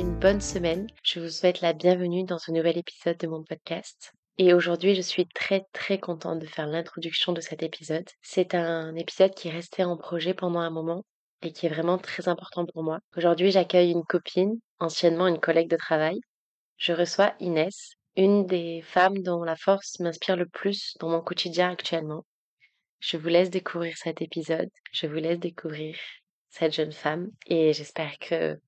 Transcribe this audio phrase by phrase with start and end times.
[0.00, 0.86] une bonne semaine.
[1.02, 4.14] Je vous souhaite la bienvenue dans ce nouvel épisode de mon podcast.
[4.38, 8.08] Et aujourd'hui, je suis très très contente de faire l'introduction de cet épisode.
[8.22, 11.04] C'est un épisode qui est resté en projet pendant un moment
[11.42, 13.00] et qui est vraiment très important pour moi.
[13.14, 16.18] Aujourd'hui, j'accueille une copine, anciennement une collègue de travail.
[16.78, 21.72] Je reçois Inès, une des femmes dont la force m'inspire le plus dans mon quotidien
[21.72, 22.24] actuellement.
[23.00, 25.94] Je vous laisse découvrir cet épisode, je vous laisse découvrir
[26.48, 28.58] cette jeune femme et j'espère que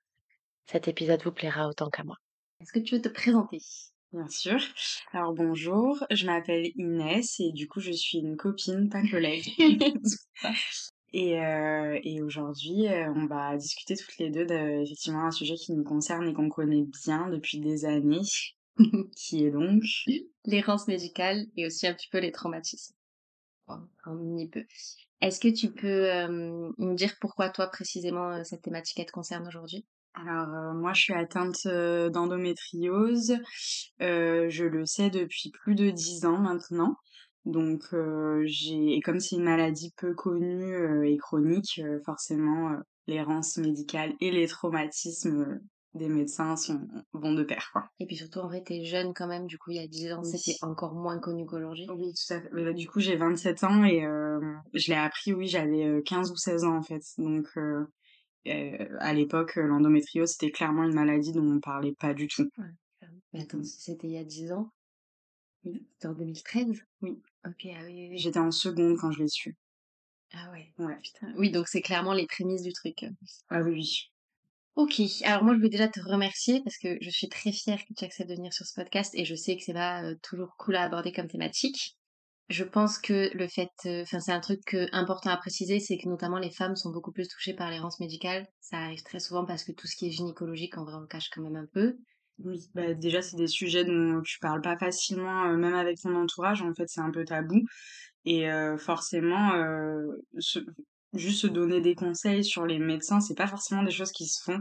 [0.66, 2.16] cet épisode vous plaira autant qu'à moi.
[2.60, 3.58] Est-ce que tu veux te présenter?
[4.12, 4.60] Bien sûr.
[5.12, 9.48] Alors bonjour, je m'appelle Inès et du coup je suis une copine, pas collègue.
[11.12, 15.72] et, euh, et aujourd'hui euh, on va discuter toutes les deux d'effectivement un sujet qui
[15.72, 18.20] nous concerne et qu'on connaît bien depuis des années,
[19.16, 19.82] qui est donc
[20.44, 22.94] l'errance médicale et aussi un petit peu les traumatismes.
[23.68, 24.64] un mini peu.
[25.22, 26.28] Est-ce que tu peux euh,
[26.78, 29.86] me dire pourquoi toi précisément euh, cette thématique elle te concerne aujourd'hui?
[30.14, 33.38] Alors euh, moi je suis atteinte d'endométriose,
[34.00, 36.96] je le sais depuis plus de dix ans maintenant.
[37.44, 37.82] Donc
[38.44, 44.46] j'ai et comme c'est une maladie peu connue et chronique, forcément l'errance médicale et les
[44.46, 45.60] traumatismes
[45.94, 46.80] des médecins sont,
[47.12, 47.84] vont de pair, quoi.
[48.00, 50.12] Et puis surtout, en fait, t'es jeune quand même, du coup, il y a 10
[50.12, 51.86] ans, c'était encore moins connu qu'aujourd'hui.
[51.90, 52.48] Oui, tout à fait.
[52.52, 54.40] Bah, du coup, j'ai 27 ans et euh,
[54.72, 57.02] je l'ai appris, oui, j'avais 15 euh, ou 16 ans, en fait.
[57.18, 57.86] Donc, euh, euh
[58.46, 62.48] à l'époque, l'endométriose, c'était clairement une maladie dont on parlait pas du tout.
[62.58, 64.70] Ouais, Mais attends, c'était il y a 10 ans
[65.64, 67.22] C'était en 2013 Oui.
[67.46, 68.18] Ok, ah oui, oui.
[68.18, 69.56] J'étais en seconde quand je l'ai su.
[70.32, 70.72] Ah ouais.
[70.78, 70.96] Ouais.
[71.02, 71.32] Putain.
[71.36, 73.04] Oui, donc c'est clairement les prémices du truc.
[73.50, 74.12] Ah oui, oui.
[74.74, 77.92] Ok, alors moi je voulais déjà te remercier parce que je suis très fière que
[77.92, 80.56] tu acceptes de venir sur ce podcast et je sais que c'est pas euh, toujours
[80.56, 81.98] cool à aborder comme thématique.
[82.52, 86.06] Je pense que le fait, euh, enfin c'est un truc important à préciser, c'est que
[86.06, 88.46] notamment les femmes sont beaucoup plus touchées par l'errance médicale.
[88.60, 91.30] Ça arrive très souvent parce que tout ce qui est gynécologique, en vrai, on cache
[91.30, 91.96] quand même un peu.
[92.44, 96.14] Oui, bah déjà c'est des sujets dont tu parles pas facilement, euh, même avec ton
[96.14, 96.60] entourage.
[96.60, 97.62] En fait, c'est un peu tabou
[98.26, 98.46] et
[98.78, 99.52] forcément,
[101.14, 104.42] juste se donner des conseils sur les médecins, c'est pas forcément des choses qui se
[104.44, 104.60] font.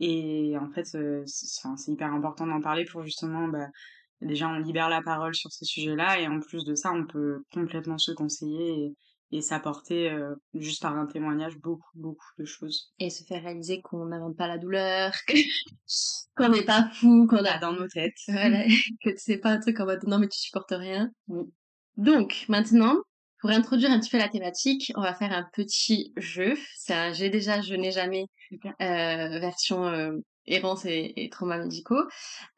[0.00, 3.66] Et en fait, c'est hyper important d'en parler pour justement, bah,
[4.20, 7.42] déjà, on libère la parole sur ces sujets-là, et en plus de ça, on peut
[7.52, 8.96] complètement se conseiller et,
[9.30, 10.10] et s'apporter,
[10.54, 12.92] juste par un témoignage, beaucoup, beaucoup de choses.
[12.98, 15.12] Et se faire réaliser qu'on n'invente pas la douleur,
[16.36, 18.16] qu'on n'est pas fou, qu'on a dans nos têtes.
[18.26, 18.64] Voilà,
[19.04, 21.10] que c'est pas un truc en mode non, mais tu supportes rien.
[21.98, 22.96] Donc, maintenant,
[23.40, 26.56] pour introduire un petit peu la thématique, on va faire un petit jeu.
[26.76, 28.26] C'est un j'ai déjà, je n'ai jamais
[28.80, 30.12] euh, version euh,
[30.52, 32.02] errance et, et traumas médicaux.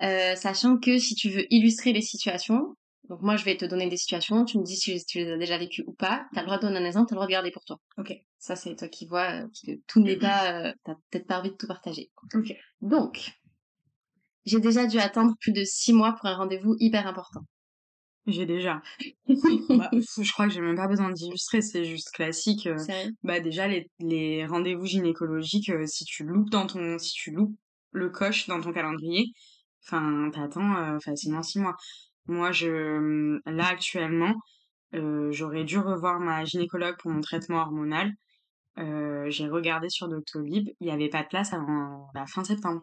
[0.02, 2.74] Euh, sachant que si tu veux illustrer les situations,
[3.10, 5.36] donc moi je vais te donner des situations, tu me dis si tu les as
[5.36, 7.32] déjà vécues ou pas, t'as le droit de donner un exemple, t'as le droit de
[7.32, 7.80] garder pour toi.
[7.98, 8.14] Ok.
[8.38, 11.40] Ça c'est toi qui vois, euh, parce que tout n'est pas, euh, t'as peut-être pas
[11.40, 12.10] envie de tout partager.
[12.34, 12.54] Ok.
[12.80, 13.32] Donc,
[14.44, 17.40] j'ai déjà dû attendre plus de six mois pour un rendez-vous hyper important.
[18.26, 18.80] J'ai déjà.
[19.68, 22.68] bah, je crois que j'ai même pas besoin d'illustrer, c'est juste classique.
[22.68, 22.76] Euh.
[23.24, 27.56] bah déjà les, les rendez-vous gynécologiques, si tu loupes dans ton, si tu loupes
[27.92, 29.32] le coche dans ton calendrier,
[29.86, 31.76] enfin t'attends euh, facilement six mois.
[32.26, 34.34] Moi je, là actuellement,
[34.92, 38.12] j'aurais dû revoir ma gynécologue pour mon traitement hormonal.
[38.76, 42.82] j'ai regardé sur Doctolib, il y avait pas de place avant la fin septembre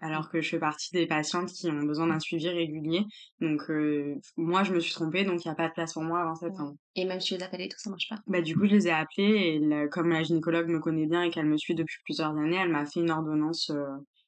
[0.00, 3.04] alors que je fais partie des patientes qui ont besoin d'un suivi régulier.
[3.40, 6.02] Donc euh, moi, je me suis trompée, donc il n'y a pas de place pour
[6.02, 6.74] moi avant septembre.
[6.96, 8.74] Et même si je les appelle et tout, ça marche pas Bah du coup, je
[8.74, 11.98] les ai appelés et comme la gynécologue me connaît bien et qu'elle me suit depuis
[12.04, 13.84] plusieurs années, elle m'a fait une ordonnance euh,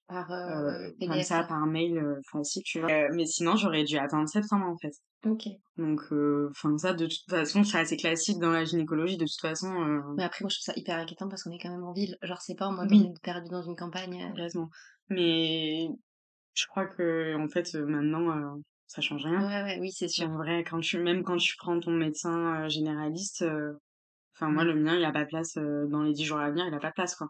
[0.08, 3.08] par euh, comme ça, par mail facile, tu vois.
[3.14, 4.92] mais sinon, j'aurais dû attendre septembre en fait.
[5.24, 5.44] Ok.
[5.78, 6.02] Donc,
[6.50, 9.16] enfin ça, de toute façon, c'est assez classique dans la gynécologie.
[9.16, 9.72] De toute façon.
[10.16, 12.18] Mais après, moi, je trouve ça hyper inquiétant parce qu'on est quand même en ville.
[12.22, 13.08] Genre, c'est pas en mode oui.
[13.22, 14.32] perdu dans une campagne.
[14.36, 14.68] Heureusement.
[15.08, 15.88] Mais
[16.54, 19.40] je crois que en fait maintenant euh, ça change rien.
[19.40, 20.28] Ouais, ouais, oui, c'est sûr.
[20.30, 23.72] En vrai, quand tu même quand tu prends ton médecin euh, généraliste, euh,
[24.36, 26.66] enfin moi le mien il a pas de place dans les 10 jours à venir,
[26.66, 27.28] il a pas de place quoi.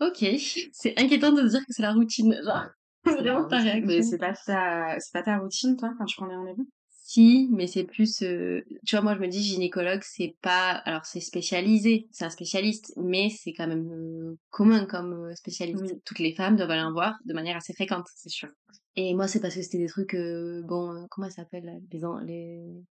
[0.00, 0.24] Ok,
[0.72, 2.34] c'est inquiétant de dire que c'est la routine.
[2.44, 2.66] Genre,
[3.06, 3.86] c'est vraiment ta réaction.
[3.86, 6.68] Mais c'est pas ta c'est pas ta routine toi quand tu prends des rendez-vous?
[7.12, 11.04] Si, mais c'est plus, euh, tu vois, moi je me dis gynécologue, c'est pas, alors
[11.04, 16.00] c'est spécialisé, c'est un spécialiste, mais c'est quand même euh, commun comme euh, spécialité.
[16.06, 18.48] Toutes les femmes doivent aller en voir de manière assez fréquente, c'est sûr.
[18.96, 20.16] Et moi c'est parce que c'était des trucs,
[20.64, 22.82] bon, comment ça s'appelle, les, les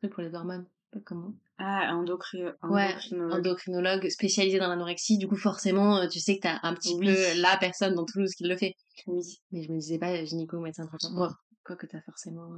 [0.00, 0.66] trucs pour les hormones,
[1.04, 2.42] comment Ah, endocri...
[2.62, 3.32] endocrinologue.
[3.32, 5.18] Ouais, endocrinologue spécialisé dans l'anorexie.
[5.18, 8.44] Du coup, forcément, tu sais que t'as un petit peu la personne dans Toulouse qui
[8.44, 8.74] le fait.
[9.08, 9.40] Oui.
[9.50, 11.12] Mais je me disais pas gynéco, médecin traitant.
[11.14, 11.30] Bon,
[11.64, 12.48] quoi que t'as forcément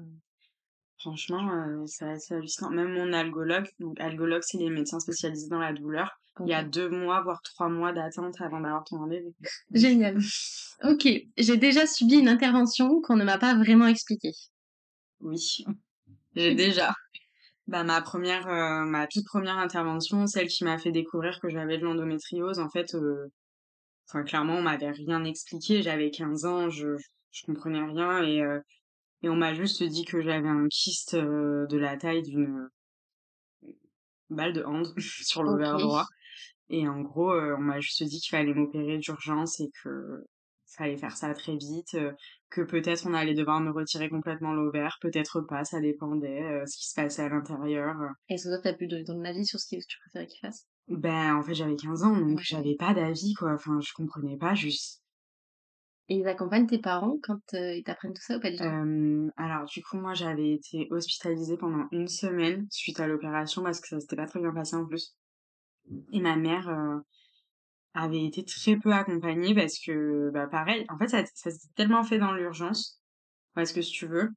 [1.01, 2.71] Franchement, euh, c'est assez hallucinant.
[2.71, 6.11] Même mon algologue, donc algologue, c'est les médecins spécialisés dans la douleur.
[6.41, 9.35] Il y a deux mois, voire trois mois d'attente avant d'avoir ton rendez-vous.
[9.73, 10.19] Génial.
[10.85, 14.33] ok, j'ai déjà subi une intervention qu'on ne m'a pas vraiment expliquée.
[15.21, 15.65] Oui,
[16.35, 16.95] j'ai déjà.
[17.67, 21.77] Bah, ma première, euh, ma toute première intervention, celle qui m'a fait découvrir que j'avais
[21.77, 23.27] de l'endométriose, en fait, euh,
[24.09, 25.83] enfin, clairement, on m'avait rien expliqué.
[25.83, 26.97] J'avais 15 ans, je,
[27.31, 28.61] je comprenais rien et, euh,
[29.23, 32.69] et on m'a juste dit que j'avais un kyste de la taille d'une
[34.31, 36.07] balle de hand sur l'ovaire droit.
[36.71, 40.25] Et en gros, on m'a juste dit qu'il fallait m'opérer d'urgence et que
[40.77, 41.97] fallait faire ça très vite,
[42.51, 46.89] que peut-être on allait devoir me retirer complètement l'ovaire, peut-être pas, ça dépendait ce qui
[46.89, 47.97] se passait à l'intérieur.
[48.29, 50.67] Est-ce que toi t'as pu donner ton avis sur ce que tu préférais qu'il fasse?
[50.89, 54.55] Ben en fait j'avais 15 ans donc j'avais pas d'avis quoi, enfin je comprenais pas
[54.55, 55.03] juste.
[56.11, 59.33] Et ils accompagnent tes parents quand ils t'apprennent tout ça ou pas du tout?
[59.37, 63.89] Alors du coup moi j'avais été hospitalisée pendant une semaine suite à l'opération parce que
[63.89, 65.15] ça s'était pas très bien passé en plus.
[66.13, 67.03] Et ma mère
[67.95, 72.05] avait été très peu accompagnée parce que, bah, pareil, en fait, ça, ça s'est tellement
[72.05, 73.01] fait dans l'urgence.
[73.55, 74.31] Parce que si tu veux.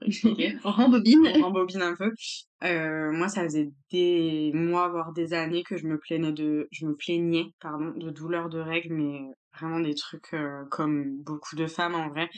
[0.64, 1.26] on rembobine.
[1.36, 2.12] On rembobine un peu.
[2.64, 6.86] Euh, moi, ça faisait des mois, voire des années que je me plaignais de, je
[6.86, 9.20] me plaignais, pardon, de douleurs de règles, mais
[9.58, 12.28] vraiment des trucs euh, comme beaucoup de femmes en vrai.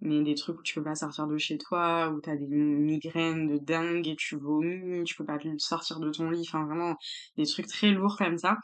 [0.00, 3.46] Mais des trucs où tu peux pas sortir de chez toi, où t'as des migraines
[3.46, 6.96] de dingue et tu vomis, tu peux pas sortir de ton lit, enfin vraiment
[7.36, 8.58] des trucs très lourds comme ça.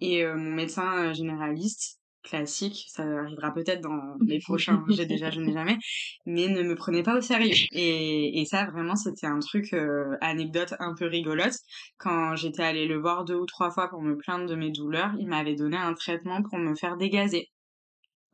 [0.00, 5.52] Et mon médecin généraliste, classique, ça arrivera peut-être dans les prochains, j'ai déjà, je n'ai
[5.52, 5.76] jamais,
[6.26, 7.54] mais ne me prenait pas au sérieux.
[7.72, 9.74] Et, et ça, vraiment, c'était un truc,
[10.20, 11.54] anecdote un peu rigolote.
[11.98, 15.12] Quand j'étais allée le voir deux ou trois fois pour me plaindre de mes douleurs,
[15.18, 17.50] il m'avait donné un traitement pour me faire dégazer.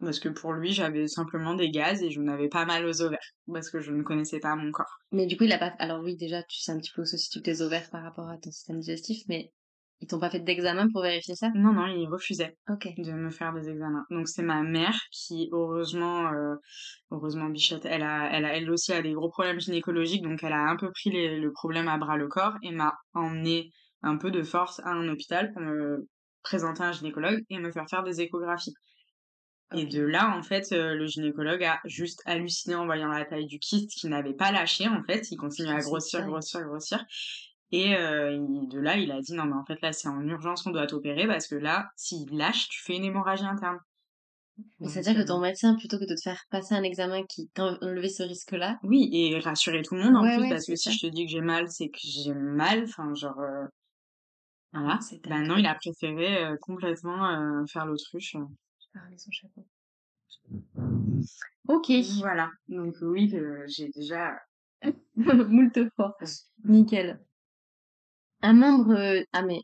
[0.00, 3.18] Parce que pour lui, j'avais simplement des gaz et je n'avais pas mal aux ovaires.
[3.52, 4.98] Parce que je ne connaissais pas mon corps.
[5.12, 5.74] Mais du coup, il a pas.
[5.78, 8.28] Alors, oui, déjà, tu sais un petit peu où se situent tes ovaires par rapport
[8.28, 9.52] à ton système digestif, mais
[10.00, 11.50] ils t'ont pas fait d'examen pour vérifier ça?
[11.54, 14.04] Non, non, ils refusaient de me faire des examens.
[14.10, 16.54] Donc c'est ma mère qui, heureusement, euh,
[17.10, 20.52] heureusement Bichette, elle a, elle a, elle aussi a des gros problèmes gynécologiques, donc elle
[20.52, 23.70] a un peu pris le problème à bras le corps et m'a emmené
[24.02, 26.08] un peu de force à un hôpital pour me
[26.42, 28.74] présenter un gynécologue et me faire faire des échographies.
[29.72, 33.46] Et de là, en fait, euh, le gynécologue a juste halluciné en voyant la taille
[33.46, 35.30] du kyste qui n'avait pas lâché, en fait.
[35.30, 37.04] Il continuait à grossir, grossir, grossir.
[37.72, 38.36] Et euh,
[38.66, 40.86] de là, il a dit non, mais en fait, là, c'est en urgence qu'on doit
[40.86, 43.78] t'opérer parce que là, s'il lâche, tu fais une hémorragie interne.
[44.82, 48.08] C'est-à-dire que ton euh, médecin, plutôt que de te faire passer un examen qui t'enlevait
[48.08, 48.78] ce risque-là.
[48.82, 51.30] Oui, et rassurer tout le monde en plus, parce que si je te dis que
[51.30, 52.84] j'ai mal, c'est que j'ai mal.
[52.84, 53.38] Enfin, genre.
[53.38, 53.66] Euh...
[54.72, 54.98] Voilà.
[55.28, 58.36] Ben non, il a préféré euh, complètement faire l'autruche.
[58.92, 59.64] Parler son chapeau.
[61.68, 61.90] Ok.
[62.18, 62.50] Voilà.
[62.68, 63.32] Donc, oui,
[63.66, 64.36] j'ai déjà.
[65.16, 66.16] Moult fois.
[66.64, 67.20] Nickel.
[68.42, 69.62] Un membre, euh, ah mais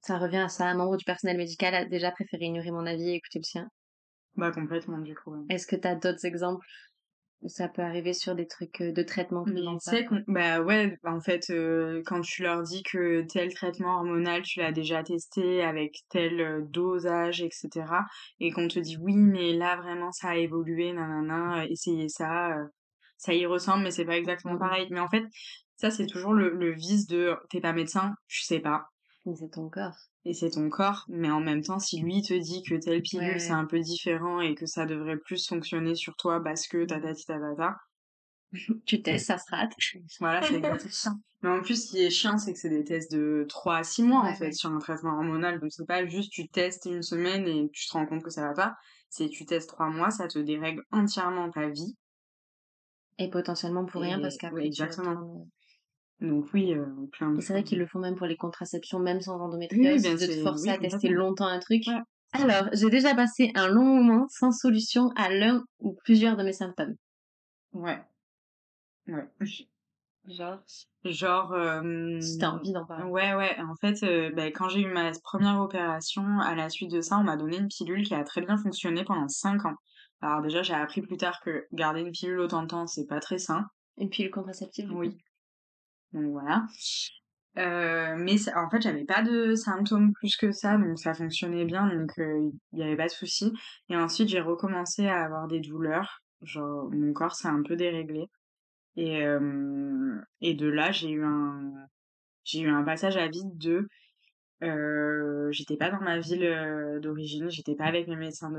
[0.00, 3.10] ça revient à ça, un membre du personnel médical a déjà préféré ignorer mon avis
[3.10, 3.68] et écouter le sien?
[4.36, 6.66] Bah complètement du coup, Est-ce que tu as d'autres exemples
[7.46, 9.46] ça peut arriver sur des trucs, euh, de traitement
[10.28, 14.70] bah ouais, en fait, euh, quand tu leur dis que tel traitement hormonal, tu l'as
[14.70, 18.04] déjà testé avec tel, dosage et cetera
[18.38, 22.54] et qu'on te dit: «Oui, mais là vraiment ça a évolué, nanana, essayez ça,
[23.16, 24.86] ça y ressemble mais c'est pas exactement mmh pareil».
[24.92, 25.24] Mais en fait,
[25.82, 28.86] ça, c'est toujours le, le vice de t'es pas médecin, je sais pas.
[29.26, 29.96] Mais c'est ton corps.
[30.24, 33.40] Et c'est ton corps, mais en même temps, si lui te dit que telle pilule
[33.40, 37.00] c'est un peu différent et que ça devrait plus fonctionner sur toi parce que ta
[37.00, 37.76] ta ta ta
[38.86, 39.72] tu testes, ça se rate.
[40.20, 40.62] Voilà, c'est
[40.92, 41.14] ça.
[41.42, 43.82] Mais en plus, ce qui est chiant, c'est que c'est des tests de 3 à
[43.82, 45.58] 6 mois, en fait, sur un traitement hormonal.
[45.58, 48.42] Donc, c'est pas juste tu testes une semaine et tu te rends compte que ça
[48.42, 48.76] va pas.
[49.08, 51.96] C'est tu testes 3 mois, ça te dérègle entièrement ta vie.
[53.18, 55.48] Et potentiellement pour rien, parce qu'après, exactement.
[56.22, 59.20] Donc oui, euh, plein de c'est vrai qu'ils le font même pour les contraceptions, même
[59.20, 61.82] sans endométriose, de te forcer à tester longtemps un truc.
[62.32, 66.52] Alors, j'ai déjà passé un long moment sans solution à l'un ou plusieurs de mes
[66.52, 66.94] symptômes.
[67.72, 68.00] Ouais.
[69.08, 69.28] Ouais.
[70.28, 70.60] Genre?
[71.04, 71.52] Genre...
[71.52, 73.04] Euh, si t'as envie d'en parler.
[73.04, 73.56] Ouais, ouais.
[73.60, 77.18] En fait, euh, bah, quand j'ai eu ma première opération, à la suite de ça,
[77.18, 79.74] on m'a donné une pilule qui a très bien fonctionné pendant 5 ans.
[80.20, 83.18] Alors déjà, j'ai appris plus tard que garder une pilule autant de temps, c'est pas
[83.18, 83.66] très sain.
[83.98, 85.18] Une pilule contraceptive Oui.
[86.12, 86.66] Donc voilà.
[87.58, 91.86] Euh, mais en fait, j'avais pas de symptômes plus que ça, donc ça fonctionnait bien,
[91.86, 93.52] donc euh, il n'y avait pas de souci.
[93.90, 98.26] Et ensuite, j'ai recommencé à avoir des douleurs, genre mon corps s'est un peu déréglé.
[98.96, 101.72] Et, euh, et de là, j'ai eu un
[102.44, 103.88] j'ai eu un passage à vide de
[105.50, 108.50] j'étais pas dans ma ville d'origine, j'étais pas avec mes médecins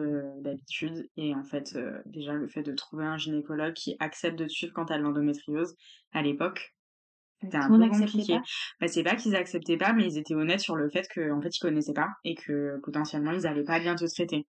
[0.42, 1.10] d'habitude.
[1.18, 4.74] Et en fait, déjà, le fait de trouver un gynécologue qui accepte de te suivre
[4.74, 5.76] quand t'as de l'endométriose,
[6.12, 6.74] à l'époque,
[7.44, 8.40] c'était un peu compliqué.
[8.80, 11.56] Bah, c'est pas qu'ils acceptaient pas, mais ils étaient honnêtes sur le fait qu'en fait,
[11.56, 14.48] ils connaissaient pas et que potentiellement, ils allaient pas bien te traiter.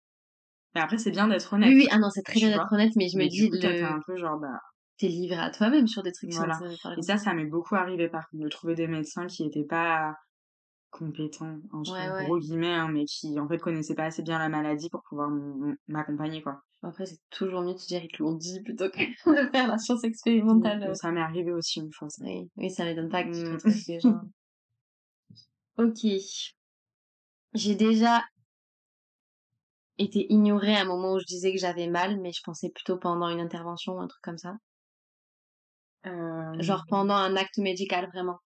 [0.74, 1.68] Mais après, c'est bien d'être honnête.
[1.68, 3.84] Oui, oui, ah non, c'est très bien d'être honnête, mais je me dis, le...
[3.84, 4.60] un peu genre, bah...
[4.98, 6.58] T'es livré à toi-même sur des trucs voilà.
[6.96, 10.14] Et ça, ça m'est beaucoup arrivé par contre, de trouver des médecins qui étaient pas
[10.90, 14.88] compétents, en gros guillemets, hein, mais qui en fait connaissaient pas assez bien la maladie
[14.88, 15.28] pour pouvoir
[15.88, 16.62] m'accompagner, quoi.
[16.82, 18.98] Après, c'est toujours mieux de se dire qu'ils te l'ont dit plutôt que
[19.46, 20.94] de faire la science expérimentale.
[20.94, 22.24] ça m'est arrivé aussi une fois, ça.
[22.24, 23.58] Oui, oui ça m'étonne pas que tu mmh.
[23.58, 24.20] te les gens.
[25.78, 26.06] ok.
[27.54, 28.22] J'ai déjà
[29.98, 32.98] été ignorée à un moment où je disais que j'avais mal, mais je pensais plutôt
[32.98, 34.56] pendant une intervention ou un truc comme ça.
[36.06, 36.60] Euh...
[36.60, 38.38] Genre pendant un acte médical, vraiment.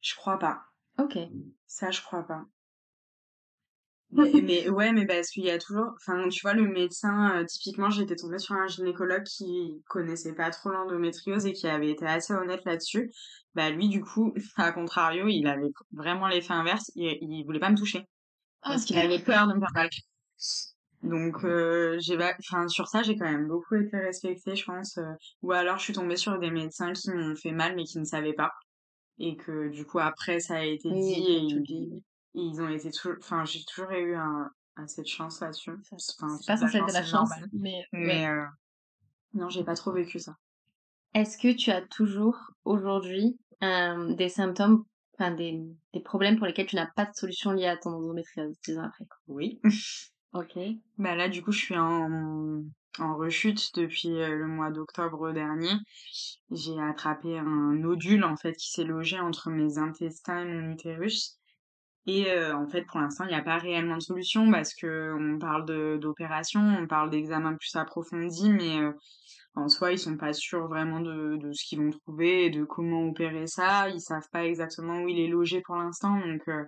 [0.00, 0.64] Je crois pas.
[0.98, 1.16] Ok.
[1.66, 2.44] Ça, je crois pas.
[4.14, 7.90] Mais, ouais, mais parce qu'il y a toujours, enfin, tu vois, le médecin, euh, typiquement,
[7.90, 12.32] j'étais tombée sur un gynécologue qui connaissait pas trop l'endométriose et qui avait été assez
[12.32, 13.10] honnête là-dessus.
[13.54, 17.70] Bah, lui, du coup, à contrario, il avait vraiment l'effet inverse, il, il voulait pas
[17.70, 18.06] me toucher.
[18.62, 19.88] Parce qu'il avait peur de me faire mal.
[21.02, 24.96] Donc, euh, j'ai, enfin, sur ça, j'ai quand même beaucoup été respectée, je pense.
[24.96, 27.98] Euh, ou alors, je suis tombée sur des médecins qui m'ont fait mal, mais qui
[27.98, 28.52] ne savaient pas.
[29.18, 32.02] Et que, du coup, après, ça a été dit et ils,
[32.34, 35.72] ils ont été toujours, enfin, j'ai toujours eu un, assez de chance là-dessus.
[35.72, 35.96] Enfin,
[36.36, 38.44] c'est pas censé être de la chance, mais, mais euh,
[39.34, 40.34] non, j'ai pas trop vécu ça.
[41.14, 44.84] Est-ce que tu as toujours aujourd'hui des symptômes
[45.18, 45.60] enfin des,
[45.92, 49.04] des problèmes pour lesquels tu n'as pas de solution liée à ton endométriose, après?
[49.28, 49.60] Oui.
[50.32, 50.58] ok.
[50.98, 52.62] Bah là, du coup, je suis en,
[52.98, 55.72] en rechute depuis euh, le mois d'octobre dernier.
[56.50, 61.38] J'ai attrapé un nodule, en fait, qui s'est logé entre mes intestins et mon utérus.
[62.06, 65.14] Et euh, en fait, pour l'instant, il n'y a pas réellement de solution parce que
[65.18, 65.64] on parle
[65.98, 68.92] d'opération, on parle d'examen plus approfondi, mais euh,
[69.56, 72.64] en soi, ils sont pas sûrs vraiment de, de ce qu'ils vont trouver et de
[72.64, 73.88] comment opérer ça.
[73.88, 76.64] Ils savent pas exactement où il est logé pour l'instant, donc euh,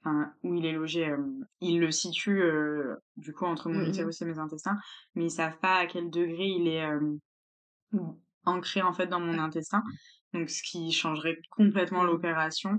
[0.00, 1.18] enfin où il est logé, euh,
[1.60, 4.76] ils le situent euh, du coup entre mon mmh utérus et mes intestins,
[5.14, 6.84] mais ils savent pas à quel degré il est
[8.44, 9.82] ancré en fait dans mon intestin.
[10.34, 12.06] Donc ce qui changerait complètement mmh.
[12.06, 12.78] l'opération.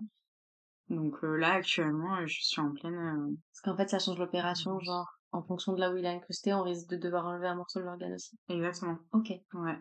[0.90, 3.38] Donc là actuellement, je suis en pleine.
[3.52, 6.54] Parce qu'en fait, ça change l'opération, genre en fonction de là où il est incrusté,
[6.54, 8.38] on risque de devoir enlever un morceau de l'organe aussi.
[8.50, 8.98] Exactement.
[9.12, 9.32] Ok.
[9.54, 9.78] Ouais.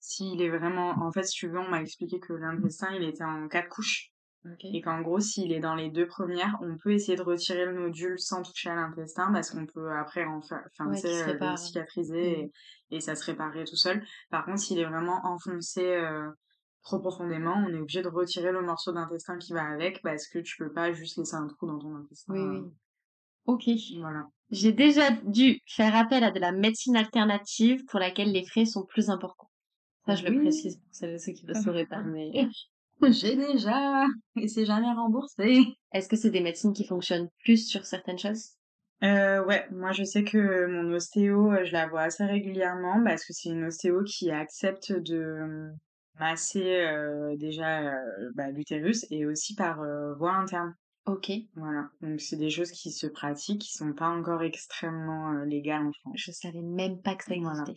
[0.00, 3.24] S'il est vraiment, en fait, si tu veux, on m'a expliqué que l'intestin, il était
[3.24, 4.10] en quatre couches.
[4.60, 7.72] Et qu'en gros, s'il est dans les deux premières, on peut essayer de retirer le
[7.72, 12.44] nodule sans toucher à l'intestin parce qu'on peut après en faire, enfin, euh, cicatriser
[12.90, 12.94] mm.
[12.94, 14.04] et, ça se réparer tout seul.
[14.28, 16.30] Par contre, s'il est vraiment enfoncé euh,
[16.84, 20.38] trop profondément, on est obligé de retirer le morceau d'intestin qui va avec parce que
[20.38, 22.34] tu peux pas juste laisser un trou dans ton intestin.
[22.34, 22.70] Oui, oui.
[23.46, 23.64] Ok.
[23.98, 24.26] Voilà.
[24.50, 28.84] J'ai déjà dû faire appel à de la médecine alternative pour laquelle les frais sont
[28.84, 29.50] plus importants.
[30.06, 32.30] Ça, je le précise pour celles et ceux qui ne le sauraient pas, mais...
[33.02, 35.64] J'ai déjà, et c'est jamais remboursé.
[35.92, 38.52] Est-ce que c'est des médecines qui fonctionnent plus sur certaines choses?
[39.02, 43.24] Euh, ouais, moi je sais que mon ostéo, euh, je la vois assez régulièrement parce
[43.24, 45.70] que c'est une ostéo qui accepte de
[46.18, 46.86] masser
[47.36, 47.92] déjà
[48.34, 49.82] bah, l'utérus et aussi par
[50.16, 50.74] voie interne.
[51.06, 51.30] Ok.
[51.54, 51.90] Voilà.
[52.00, 55.92] Donc c'est des choses qui se pratiquent, qui sont pas encore extrêmement euh, légales en
[55.92, 56.14] France.
[56.16, 57.74] Je savais même pas que ça existait.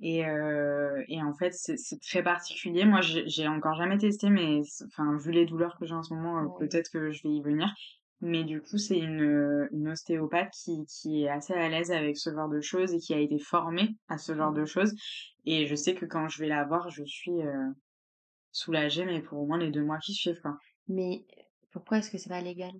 [0.00, 2.84] Et, euh, et en fait, c'est très particulier.
[2.84, 6.38] Moi, j'ai encore jamais testé, mais enfin, vu les douleurs que j'ai en ce moment,
[6.38, 7.68] euh, peut-être que je vais y venir.
[8.20, 12.30] Mais du coup, c'est une, une ostéopathe qui, qui est assez à l'aise avec ce
[12.30, 14.92] genre de choses et qui a été formée à ce genre de choses.
[15.44, 17.68] Et je sais que quand je vais la voir, je suis euh,
[18.50, 20.40] soulagée, mais pour au moins les deux mois qui suivent.
[20.40, 20.58] Quoi.
[20.88, 21.24] Mais
[21.70, 22.72] pourquoi est-ce que c'est pas légal?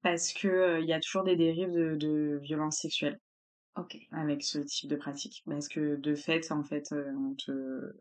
[0.00, 3.20] Parce que il y a toujours des dérives de, de violences sexuelles.
[3.76, 3.98] Ok.
[4.12, 5.42] Avec ce type de pratique.
[5.46, 7.92] Parce que de fait, en fait, on te,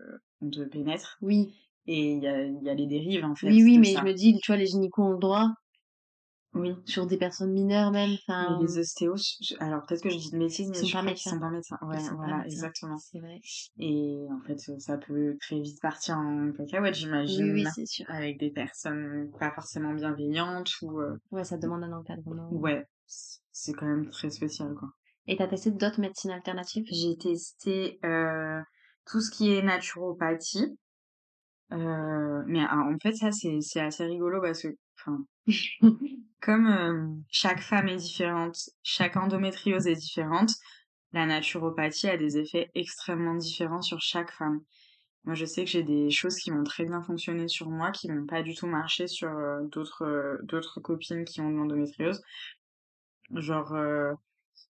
[0.41, 1.17] on te pénètre.
[1.21, 1.53] Oui.
[1.87, 3.47] Et il y a, y a les dérives, en fait.
[3.47, 5.49] Oui, oui, mais je me dis, tu vois, les gynécos ont le droit
[6.53, 6.75] oui.
[6.85, 8.11] Sur des personnes mineures même.
[8.27, 8.59] Enfin...
[8.61, 9.15] Les ostéos,
[9.59, 11.31] alors peut-être que je dis de bêtises, mais ils sont pas médecins.
[11.31, 11.77] sont pas médecins.
[11.81, 12.97] Ouais, voilà, exactement.
[12.97, 13.39] C'est vrai.
[13.79, 17.53] Et en fait, ça peut très vite partir en cacahuète, j'imagine.
[17.53, 18.05] Oui, oui, c'est sûr.
[18.09, 20.99] Avec des personnes pas forcément bienveillantes ou.
[20.99, 22.49] Euh, ouais, ça demande un encadrement.
[22.51, 24.89] Ouais, c'est quand même très spécial, quoi.
[25.25, 26.85] Et t'as testé d'autres médecines alternatives?
[26.91, 28.61] J'ai testé euh,
[29.05, 30.77] tout ce qui est naturopathie.
[31.71, 34.67] Euh, mais ah, en fait, ça, c'est assez rigolo parce que,
[36.41, 40.51] comme euh, chaque femme est différente, chaque endométriose est différente,
[41.11, 44.61] la naturopathie a des effets extrêmement différents sur chaque femme.
[45.25, 48.09] Moi, je sais que j'ai des choses qui vont très bien fonctionner sur moi, qui
[48.09, 49.31] vont pas du tout marcher sur
[49.71, 52.21] d'autres d'autres copines qui ont de l'endométriose.
[53.31, 53.73] Genre,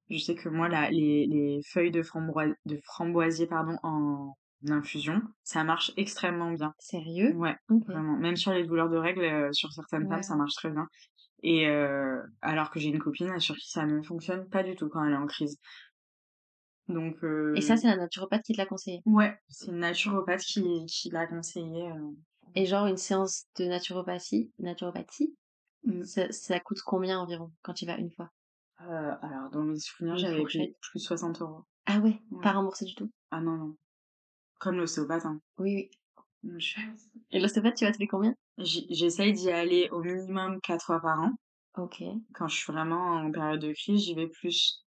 [0.09, 4.35] je sais que moi, là, les, les feuilles de, framboisier, de framboisier pardon, en
[4.67, 6.73] infusion, ça marche extrêmement bien.
[6.79, 7.33] Sérieux?
[7.35, 8.17] Ouais, vraiment.
[8.17, 10.87] Même sur les douleurs de règles, sur certaines femmes, ça marche très bien.
[11.43, 11.67] Et
[12.41, 15.13] alors que j'ai une copine sur qui ça ne fonctionne pas du tout quand elle
[15.13, 15.57] est en crise.
[16.87, 17.17] Donc,
[17.55, 19.01] Et ça, c'est la naturopathe qui te l'a conseillé?
[19.05, 21.89] Ouais, c'est une naturopathe qui, qui l'a conseillé.
[22.55, 25.35] Et genre, une séance de naturopathie, naturopathie
[25.83, 26.03] mmh.
[26.03, 28.31] ça, ça, coûte combien environ quand tu vas une fois?
[28.81, 31.63] Euh, Alors, dans mes souvenirs, j'avais payé plus de 60 euros.
[31.85, 33.09] Ah ouais, Pas remboursé du tout?
[33.31, 33.75] Ah non, non.
[34.59, 35.25] Comme l'ostéopathe.
[35.25, 35.41] Hein.
[35.57, 35.89] Oui,
[36.43, 36.73] oui.
[37.31, 41.21] Et l'ostéopathe, tu vas te faire combien J'essaye d'y aller au minimum 4 fois par
[41.21, 41.33] an.
[41.77, 42.03] Ok.
[42.33, 44.85] Quand je suis vraiment en période de crise, j'y vais plus.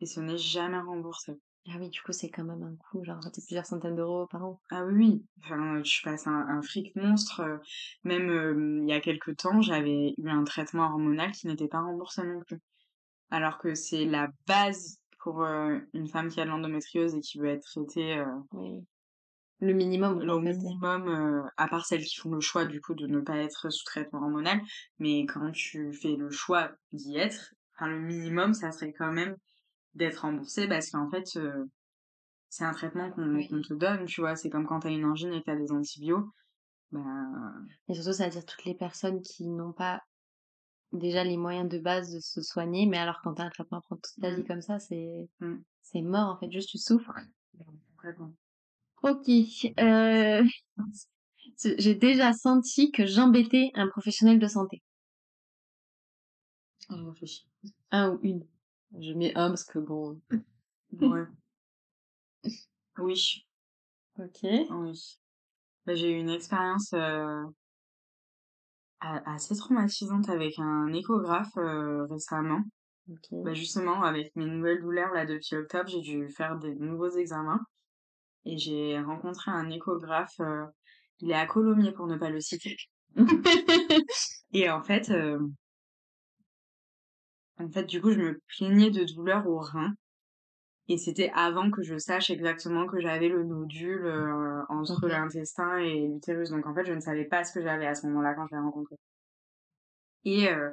[0.00, 1.38] Et ce n'est jamais remboursé.
[1.68, 4.44] Ah oui, du coup, c'est quand même un coût, genre, c'est plusieurs centaines d'euros par
[4.44, 4.60] an.
[4.70, 5.26] Ah oui, oui.
[5.42, 7.40] Enfin, je passe un, un fric monstre.
[7.40, 7.56] Euh,
[8.04, 11.80] même euh, il y a quelques temps, j'avais eu un traitement hormonal qui n'était pas
[11.80, 12.60] remboursé non plus.
[13.30, 17.38] Alors que c'est la base pour euh, une femme qui a de l'endométriose et qui
[17.38, 18.22] veut être traitée.
[18.52, 18.84] oui.
[19.60, 20.20] Le minimum.
[20.20, 23.70] Le minimum, à part celles qui font le choix, du coup, de ne pas être
[23.70, 24.60] sous traitement hormonal.
[24.98, 29.36] Mais quand tu fais le choix d'y être, enfin, le minimum, ça serait quand même
[29.94, 31.64] d'être remboursé parce qu'en fait, euh,
[32.48, 34.36] c'est un traitement qu'on te donne, tu vois.
[34.36, 36.30] C'est comme quand t'as une angine et que t'as des antibiotiques.
[36.92, 37.66] Ben...
[37.88, 40.02] Et surtout, ça veut dire toutes les personnes qui n'ont pas
[40.92, 43.80] déjà les moyens de base de se soigner, mais alors quand t'as un traitement à
[43.80, 44.46] prendre toute ta vie mmh.
[44.46, 45.56] comme ça, c'est mmh.
[45.82, 47.18] c'est mort en fait, juste tu souffres.
[49.04, 49.28] Ok.
[49.80, 50.42] Euh...
[51.78, 54.82] J'ai déjà senti que j'embêtais un professionnel de santé.
[57.90, 58.46] Un ou une.
[58.98, 60.20] Je mets un parce que bon.
[60.92, 61.24] Ouais.
[62.98, 63.46] oui.
[64.18, 64.40] Ok.
[64.42, 65.18] Oui.
[65.84, 67.44] Bah, j'ai eu une expérience euh,
[69.00, 72.62] assez traumatisante avec un échographe euh, récemment.
[73.10, 73.42] Okay.
[73.44, 77.60] Bah, justement, avec mes nouvelles douleurs là depuis octobre, j'ai dû faire des nouveaux examens.
[78.44, 80.38] Et j'ai rencontré un échographe.
[80.40, 80.66] Euh,
[81.20, 82.76] il est à Colomiers pour ne pas le citer.
[84.52, 85.10] et en fait,
[87.58, 89.94] en fait, du coup, je me plaignais de douleurs au rein.
[90.88, 96.08] Et c'était avant que je sache exactement que j'avais le nodule euh, entre l'intestin et
[96.08, 96.50] l'utérus.
[96.50, 98.54] Donc en fait, je ne savais pas ce que j'avais à ce moment-là quand je
[98.54, 98.96] l'ai rencontré.
[100.24, 100.70] Et, euh,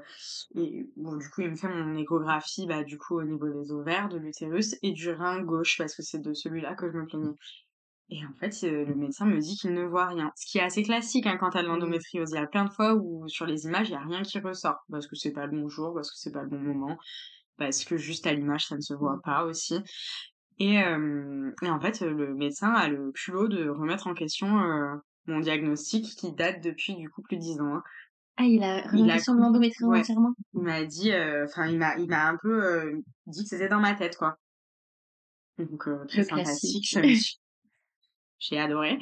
[0.56, 3.72] et, bon, du coup, il me fait mon échographie, bah, du coup, au niveau des
[3.72, 7.06] ovaires, de l'utérus et du rein gauche, parce que c'est de celui-là que je me
[7.06, 7.36] plaignais.
[8.10, 10.32] Et en fait, euh, le médecin me dit qu'il ne voit rien.
[10.36, 11.72] Ce qui est assez classique hein, quand t'as de mmh.
[11.72, 12.32] l'endométriose.
[12.32, 14.40] Il y a plein de fois où sur les images, il n'y a rien qui
[14.40, 14.84] ressort.
[14.90, 16.98] Parce que c'est pas le bon jour, parce que c'est pas le bon moment,
[17.58, 19.22] parce que juste à l'image, ça ne se voit mmh.
[19.24, 19.80] pas aussi.
[20.60, 24.48] Et, euh, et en fait, le médecin a le culot de remettre en question
[25.28, 27.76] mon diagnostic qui date depuis du coup plus de 10 ans.
[27.76, 27.84] Hein.
[28.38, 30.34] Ah, il a remis question l'endométriose entièrement?
[30.54, 31.12] Il m'a dit,
[31.44, 32.92] enfin, il m'a il m'a un peu
[33.28, 34.38] dit que c'était dans ma tête, quoi.
[35.58, 36.96] Donc, très sympathique
[38.42, 39.00] j'ai adoré.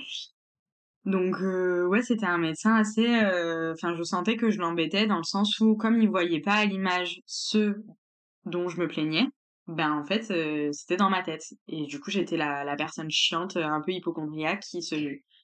[1.05, 3.07] Donc euh, ouais, c'était un médecin assez.
[3.07, 6.53] Euh, enfin, je sentais que je l'embêtais dans le sens où comme il voyait pas
[6.53, 7.73] à l'image ce
[8.45, 9.25] dont je me plaignais,
[9.67, 11.43] ben en fait euh, c'était dans ma tête.
[11.67, 14.95] Et du coup j'étais la, la personne chiante, un peu hypochondriaque qui se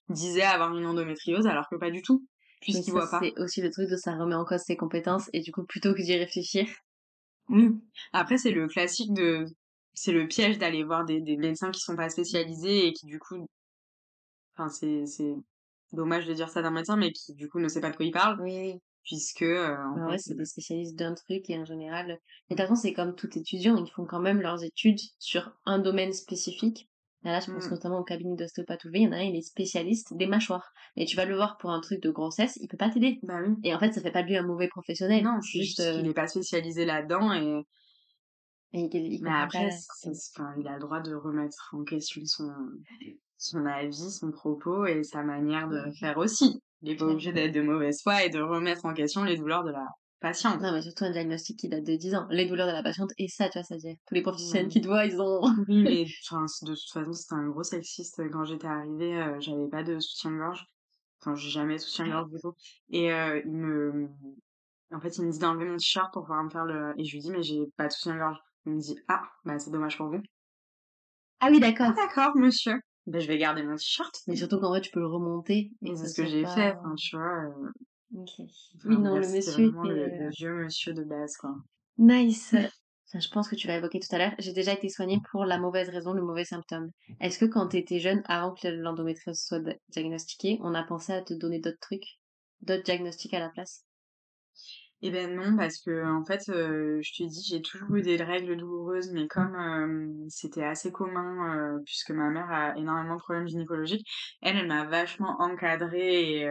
[0.10, 2.28] disait avoir une endométriose alors que pas du tout,
[2.62, 3.20] puisqu'il voit pas.
[3.22, 5.94] C'est aussi le truc de ça remet en cause ses compétences et du coup plutôt
[5.94, 6.68] que d'y réfléchir.
[7.50, 7.70] Oui.
[8.14, 9.46] Après c'est le classique de
[9.94, 13.20] c'est le piège d'aller voir des, des médecins qui sont pas spécialisés et qui du
[13.20, 13.48] coup
[14.58, 15.36] Enfin, c'est, c'est
[15.92, 18.06] dommage de dire ça d'un médecin, mais qui du coup ne sait pas de quoi
[18.06, 18.40] il parle.
[18.42, 18.82] Oui, oui.
[19.04, 19.44] Puisque.
[19.44, 22.08] Euh, bah c'est des spécialistes d'un truc et en général.
[22.50, 25.52] Mais de toute façon, c'est comme tout étudiant, ils font quand même leurs études sur
[25.66, 26.90] un domaine spécifique.
[27.32, 27.72] Là, je pense mmh.
[27.72, 30.74] notamment au cabinet d'ostéopathe il y en a un, il est spécialiste des mâchoires.
[30.96, 33.20] Mais tu vas le voir pour un truc de grossesse, il peut pas t'aider.
[33.24, 33.56] Bah oui.
[33.64, 35.24] Et en fait, ça fait pas de lui un mauvais professionnel.
[35.24, 35.78] Non, c'est juste.
[35.78, 37.66] qu'il euh, est pas spécialisé là-dedans et.
[38.74, 39.70] Et il, mais après,
[40.04, 42.52] il a le droit de remettre en question son,
[43.38, 46.62] son avis, son propos et sa manière de faire aussi.
[46.82, 49.64] Il n'est pas obligé d'être de mauvaise foi et de remettre en question les douleurs
[49.64, 49.88] de la
[50.26, 50.60] patiente.
[50.60, 52.28] Non, mais surtout un diagnostic qui date de 10 ans.
[52.32, 53.96] Les douleurs de la patiente et ça, tu vois, ça dire.
[54.08, 55.42] Tous les professionnels qui te voient, ils ont.
[55.68, 58.22] oui, mais de toute façon, c'était un gros sexiste.
[58.32, 60.66] Quand j'étais arrivée, euh, j'avais pas de soutien-gorge.
[61.22, 62.54] Enfin, j'ai jamais soutien-gorge du coup.
[62.90, 64.10] Et euh, il me.
[64.92, 66.94] En fait, il me dit d'enlever mon t-shirt pour pouvoir me faire le.
[66.98, 68.38] Et je lui dis, mais j'ai pas de soutien-gorge.
[68.66, 70.22] Il me dit, ah, bah c'est dommage pour vous.
[71.40, 71.92] Ah oui, d'accord.
[71.92, 74.16] Ah, d'accord, monsieur ben, je vais garder mon t-shirt.
[74.26, 75.72] Mais surtout qu'en vrai, tu peux le remonter.
[75.84, 77.44] Et c'est ce que j'ai fait, enfin, tu vois.
[77.44, 77.70] Euh...
[78.86, 79.88] oui, non, le monsieur était...
[79.88, 81.56] Le, le, vieux monsieur de base, quoi.
[81.98, 82.56] Nice.
[83.14, 85.58] je pense que tu l'as évoqué tout à l'heure, j'ai déjà été soignée pour la
[85.58, 86.92] mauvaise raison, le mauvais symptôme.
[87.20, 91.22] Est-ce que quand tu étais jeune, avant que l'endométriose soit diagnostiquée, on a pensé à
[91.22, 92.20] te donner d'autres trucs,
[92.62, 93.86] d'autres diagnostics à la place?
[95.02, 98.16] Eh ben non, parce que en fait, euh, je te dis, j'ai toujours eu des
[98.16, 103.22] règles douloureuses, mais comme euh, c'était assez commun, euh, puisque ma mère a énormément de
[103.22, 104.08] problèmes gynécologiques,
[104.42, 106.50] elle, elle m'a vachement encadrée et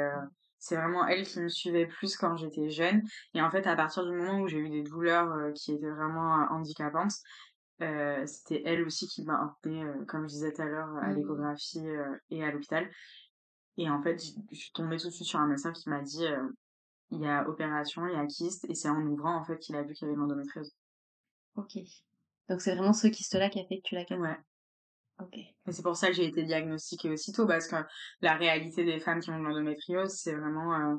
[0.65, 3.03] c'est vraiment elle qui me suivait plus quand j'étais jeune.
[3.35, 6.47] Et en fait, à partir du moment où j'ai eu des douleurs qui étaient vraiment
[6.51, 7.13] handicapantes,
[8.27, 11.17] c'était elle aussi qui m'a emmenée, comme je disais tout à l'heure, à mmh.
[11.17, 11.87] l'échographie
[12.31, 12.91] et à l'hôpital.
[13.77, 16.25] Et en fait, je suis tombée tout de suite sur un médecin qui m'a dit
[17.11, 19.77] il y a opération, il y a kyste, et c'est en ouvrant en fait qu'il
[19.77, 20.73] a vu qu'il y avait l'endométriose.
[21.57, 21.77] Ok.
[22.49, 24.23] Donc c'est vraiment ce kyste-là qui a fait que tu l'as capté?
[24.23, 24.37] Ouais.
[25.21, 25.37] Ok.
[25.37, 27.77] Et c'est pour ça que j'ai été diagnostiquée aussitôt, parce que
[28.21, 30.75] la réalité des femmes qui ont de l'endométriose, c'est vraiment...
[30.75, 30.95] Euh,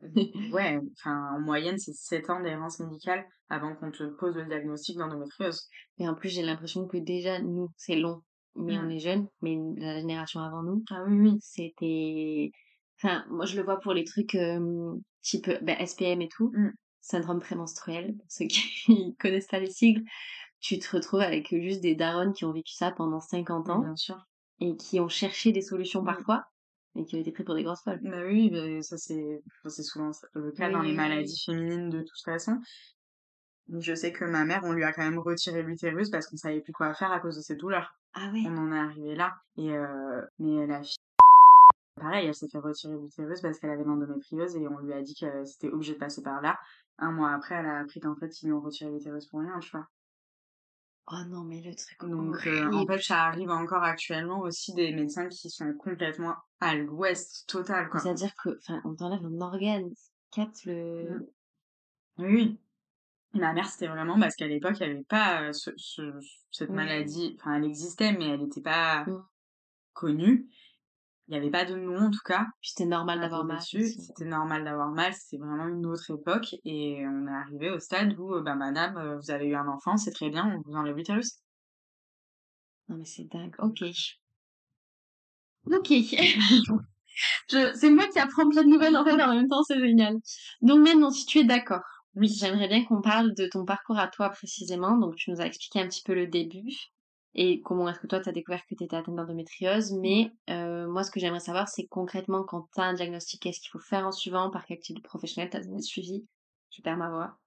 [0.52, 4.98] ouais, enfin, en moyenne, c'est 7 ans d'errance médicale avant qu'on te pose le diagnostic
[4.98, 5.68] d'endométriose.
[5.98, 8.22] Et en plus, j'ai l'impression que déjà, nous, c'est long,
[8.56, 8.90] mais on mmh.
[8.90, 11.38] est jeunes, mais la génération avant nous, ah oui, oui.
[11.40, 12.50] c'était
[12.98, 14.36] Enfin, moi, je le vois pour les trucs
[15.22, 16.70] type ben, SPM et tout, mmh.
[17.00, 20.04] syndrome prémenstruel, pour ceux qui connaissent pas les sigles.
[20.60, 23.80] Tu te retrouves avec juste des darons qui ont vécu ça pendant 50 ans.
[23.80, 24.16] Bien sûr.
[24.60, 26.06] Et qui ont cherché des solutions mmh.
[26.06, 26.44] parfois,
[26.94, 28.00] et qui ont été pris pour des grosses folles.
[28.02, 29.42] Bah oui, bah, ça c'est
[29.82, 32.58] souvent le cas dans les maladies féminines de toute façon.
[33.68, 36.60] Je sais que ma mère, on lui a quand même retiré l'utérus parce qu'on savait
[36.60, 37.96] plus quoi faire à cause de ses douleurs.
[38.14, 38.44] Ah ouais.
[38.46, 39.34] On en est arrivé là.
[39.56, 39.72] Et
[40.38, 40.96] mais la fille
[41.96, 45.14] Pareil, elle s'est fait retirer l'utérus parce qu'elle avait l'endométriose et on lui a dit
[45.14, 46.58] que c'était obligé de passer par là.
[46.98, 49.58] Un mois après, elle a appris qu'en fait, ils lui ont retiré l'utérus pour rien,
[49.60, 49.86] tu vois.
[51.08, 52.00] Oh non, mais le truc.
[52.00, 56.74] Donc, euh, en fait, ça arrive encore actuellement aussi des médecins qui sont complètement à
[56.74, 58.00] l'ouest total, quoi.
[58.00, 59.90] C'est-à-dire que, enfin, on t'enlève un organe,
[60.32, 61.30] capte le.
[62.18, 62.24] Mmh.
[62.24, 62.60] Oui.
[63.34, 65.70] Ma mère, c'était vraiment parce qu'à l'époque, il n'y avait pas euh, ce,
[66.50, 67.36] cette maladie.
[67.38, 69.24] Enfin, elle existait, mais elle n'était pas mmh.
[69.92, 70.48] connue.
[71.28, 72.46] Il n'y avait pas de nom en tout cas.
[72.60, 73.60] Puis c'était normal d'avoir mal.
[73.60, 76.54] C'était normal d'avoir mal, c'était vraiment une autre époque.
[76.64, 79.96] Et on est arrivé au stade où, bah, madame, euh, vous avez eu un enfant,
[79.96, 81.40] c'est très bien, on vous enlève l'utérus.
[82.88, 83.54] Non mais c'est dingue.
[83.58, 83.82] Ok.
[85.66, 85.88] Ok.
[87.48, 90.16] c'est moi qui apprends plein de nouvelles en fait en même temps, c'est génial.
[90.62, 91.82] Donc maintenant, si tu es d'accord,
[92.14, 94.96] oui, j'aimerais bien qu'on parle de ton parcours à toi précisément.
[94.96, 96.62] Donc tu nous as expliqué un petit peu le début
[97.36, 99.92] et comment est-ce que toi, tu as découvert que tu étais atteinte d'endométriose?
[99.92, 103.70] Mais euh, moi, ce que j'aimerais savoir, c'est concrètement, quand tu un diagnostic, qu'est-ce qu'il
[103.70, 106.26] faut faire en suivant, par quel type de professionnel tu as suivi?
[106.70, 107.38] Je perds ma voix.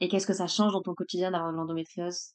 [0.00, 2.33] Et qu'est-ce que ça change dans ton quotidien d'avoir de l'endométriose?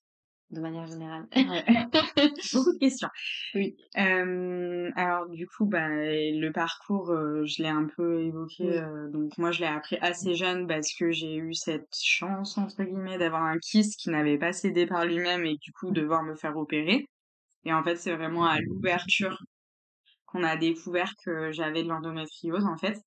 [0.51, 1.27] De manière générale
[2.53, 3.09] Beaucoup de questions.
[3.53, 3.75] Oui.
[3.97, 8.79] Euh, alors du coup, bah, le parcours, euh, je l'ai un peu évoqué.
[8.79, 12.83] Euh, donc moi, je l'ai appris assez jeune parce que j'ai eu cette chance entre
[12.83, 16.35] guillemets d'avoir un kyste qui n'avait pas cédé par lui-même et du coup devoir me
[16.35, 17.07] faire opérer.
[17.65, 19.37] Et en fait, c'est vraiment à l'ouverture
[20.25, 22.99] qu'on a découvert que j'avais de l'endométriose en fait.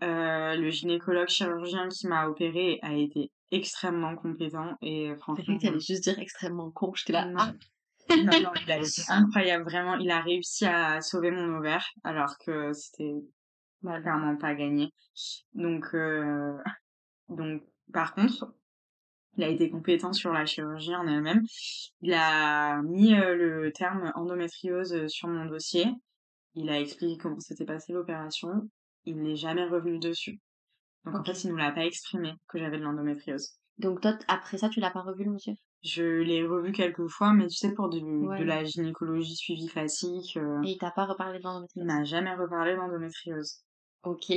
[0.00, 5.56] le gynécologue chirurgien qui m'a opéré a été extrêmement compétent et franchement.
[5.58, 7.26] Tu allais juste dire extrêmement con, j'étais là.
[7.26, 7.36] Non.
[7.38, 7.52] Ah!
[8.16, 9.96] non, non, il a été incroyable, vraiment.
[9.96, 13.14] Il a réussi à sauver mon ovaire alors que c'était
[13.82, 14.90] clairement pas gagné.
[15.54, 16.56] Donc, euh...
[17.28, 17.62] donc,
[17.92, 18.52] par contre,
[19.36, 21.42] il a été compétent sur la chirurgie en elle-même.
[22.00, 25.86] Il a mis euh, le terme endométriose sur mon dossier.
[26.54, 28.68] Il a expliqué comment s'était passée l'opération.
[29.04, 30.40] Il n'est jamais revenu dessus.
[31.04, 33.56] Donc en fait, il nous l'a pas exprimé que j'avais de l'endométriose.
[33.78, 35.54] Donc toi, après ça, tu l'as pas revu le monsieur?
[35.82, 40.36] Je l'ai revu quelques fois, mais tu sais, pour de, de la gynécologie suivie classique.
[40.36, 41.84] Euh, Et il t'a pas reparlé de l'endométriose?
[41.84, 43.62] Il m'a jamais reparlé de l'endométriose.
[44.04, 44.32] Ok.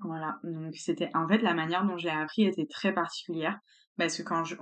[0.00, 0.38] Voilà.
[0.42, 3.58] Donc c'était, en fait, la manière dont je l'ai appris était très particulière.
[3.98, 4.56] Parce que quand je,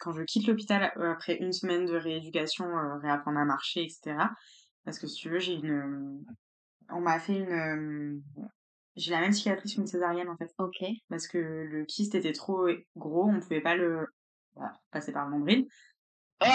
[0.00, 4.16] quand je quitte l'hôpital euh, après une semaine de rééducation, euh, réapprendre à marcher, etc.
[4.84, 6.22] Parce que si tu veux, j'ai une,
[6.90, 8.22] on m'a fait une,
[8.96, 10.52] j'ai la même cicatrice qu'une césarienne en fait.
[10.58, 10.84] Ok.
[11.08, 14.06] Parce que le kyste était trop gros, on pouvait pas le
[14.90, 15.66] passer par le nombril.
[16.42, 16.46] Oh,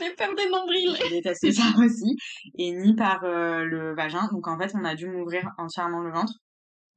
[0.00, 0.96] j'ai peur des nombrils.
[0.96, 2.16] J'ai détesté ça aussi.
[2.56, 4.28] Et ni par euh, le vagin.
[4.32, 6.32] Donc en fait, on a dû m'ouvrir entièrement le ventre.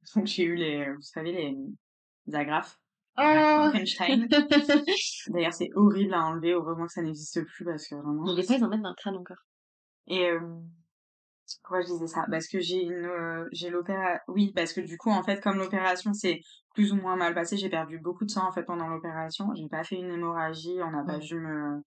[0.16, 2.78] Donc j'ai eu les, vous savez, les, agrafes.
[3.18, 3.20] Oh
[5.28, 6.52] D'ailleurs, c'est horrible à enlever.
[6.52, 8.24] Heureusement que ça n'existe plus parce que vraiment.
[8.24, 9.44] Mais des fois, ils en mettent dans le crâne encore.
[10.08, 10.40] Et euh,
[11.62, 12.24] pourquoi je disais ça?
[12.30, 14.20] Parce que j'ai une, euh, j'ai l'opération.
[14.28, 16.40] Oui, parce que du coup, en fait, comme l'opération s'est
[16.74, 19.54] plus ou moins mal passée, j'ai perdu beaucoup de sang en fait pendant l'opération.
[19.54, 21.82] J'ai pas fait une hémorragie, on n'a pas dû me,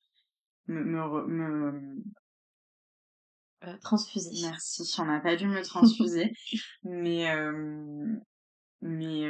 [0.67, 2.03] me, me, me...
[3.63, 4.29] Euh, transfuser.
[4.43, 6.31] Merci, on n'a pas dû me transfuser,
[6.83, 8.15] mais euh,
[8.81, 9.23] Mais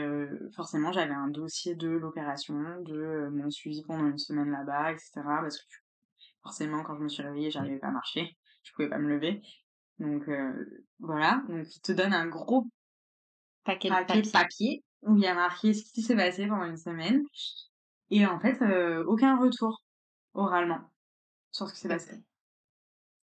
[0.55, 5.11] forcément, j'avais un dossier de l'opération, de mon suivi pendant une semaine là-bas, etc.
[5.15, 5.75] Parce que
[6.43, 9.41] forcément, quand je me suis réveillée, j'arrivais pas à marcher, je pouvais pas me lever.
[9.99, 10.29] Donc
[10.99, 12.67] voilà, donc il te donne un gros
[13.63, 14.83] paquet, de papier.
[15.03, 17.23] où il y a marqué ce qui s'est passé pendant une semaine.
[18.09, 18.61] Et en fait,
[19.07, 19.81] aucun retour
[20.33, 20.91] oralement
[21.51, 22.21] sur ce qui s'est passé.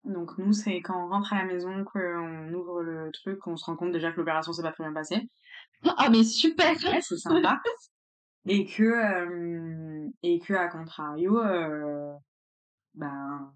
[0.04, 3.64] Donc nous, c'est quand on rentre à la maison, qu'on ouvre le truc, qu'on se
[3.66, 5.28] rend compte déjà que l'opération s'est pas très bien passée.
[5.84, 7.60] Ah mais super C'est sympa.
[8.46, 12.14] et que, euh, et que à contrario, euh,
[12.94, 13.52] ben,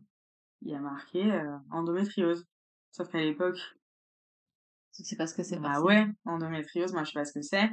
[0.62, 2.44] il y a marqué euh, endométriose.
[2.94, 3.59] Sauf qu'à l'époque...
[4.94, 7.42] Tu sais pas ce que c'est Bah ouais, endométriose, moi je sais pas ce que
[7.42, 7.68] c'est.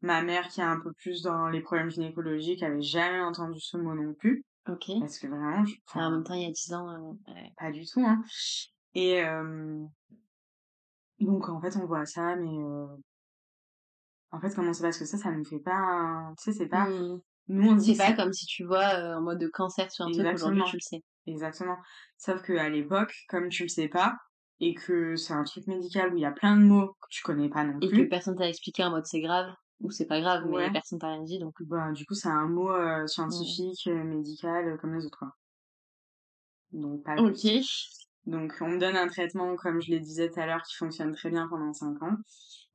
[0.00, 3.76] Ma mère, qui est un peu plus dans les problèmes gynécologiques, avait jamais entendu ce
[3.76, 4.44] mot non plus.
[4.68, 4.92] Ok.
[5.00, 5.64] Parce que vraiment...
[5.64, 5.74] Je...
[5.98, 7.18] en même temps, il y a 10 ans...
[7.28, 8.22] Euh, pas du tout, hein.
[8.94, 9.24] Et...
[9.24, 9.84] Euh...
[11.18, 12.56] Donc en fait, on voit ça, mais...
[12.56, 12.86] Euh...
[14.30, 15.74] En fait, comment c'est parce que ça, ça ne fait pas...
[15.74, 16.32] Un...
[16.36, 16.88] Tu sais, c'est pas...
[16.88, 17.20] Mmh.
[17.48, 17.96] Nous, on dit...
[17.96, 20.76] C'est pas comme si tu vois en mode de cancer sur un truc, aujourd'hui tu
[20.76, 21.02] le sais.
[21.26, 21.76] Exactement.
[22.16, 24.16] Sauf qu'à l'époque, comme tu le sais pas,
[24.60, 27.22] et que c'est un truc médical où il y a plein de mots que tu
[27.22, 27.88] connais pas non plus.
[27.88, 30.98] Et que personne t'a expliqué en mode c'est grave ou c'est pas grave, mais personne
[30.98, 31.54] t'a rien dit donc.
[31.62, 35.32] Bah, du coup, c'est un mot euh, scientifique, euh, médical, euh, comme les autres, quoi.
[36.72, 37.46] Donc, pas Ok.
[38.26, 41.12] Donc, on me donne un traitement, comme je le disais tout à l'heure, qui fonctionne
[41.12, 42.16] très bien pendant 5 ans.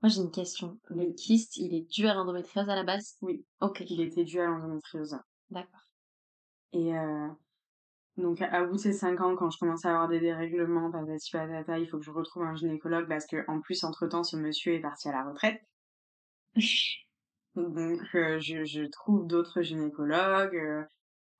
[0.01, 0.79] Moi, j'ai une question.
[0.89, 3.17] Le kyste, il est dû à l'endométriose à la base?
[3.21, 3.45] Oui.
[3.61, 3.83] Ok.
[3.87, 5.17] Il était dû à l'endométriose.
[5.51, 5.81] D'accord.
[6.73, 7.27] Et euh,
[8.17, 11.31] donc, à bout de ces 5 ans, quand je commence à avoir des dérèglements, patati
[11.31, 14.73] patata, il faut que je retrouve un gynécologue parce que, en plus, entre-temps, ce monsieur
[14.73, 15.61] est parti à la retraite.
[17.55, 20.83] Donc, euh, je, je, trouve d'autres gynécologues euh,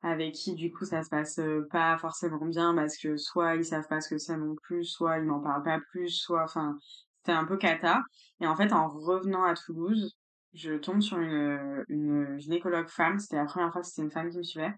[0.02, 3.66] avec qui, du coup, ça se passe euh, pas forcément bien parce que soit ils
[3.66, 6.78] savent pas ce que c'est non plus, soit ils m'en parlent pas plus, soit, enfin,
[7.18, 8.02] c'était un peu cata.
[8.42, 10.18] Et en fait, en revenant à Toulouse,
[10.54, 13.20] je tombe sur une, une gynécologue femme.
[13.20, 14.74] C'était la première fois que c'était une femme qui me suivait.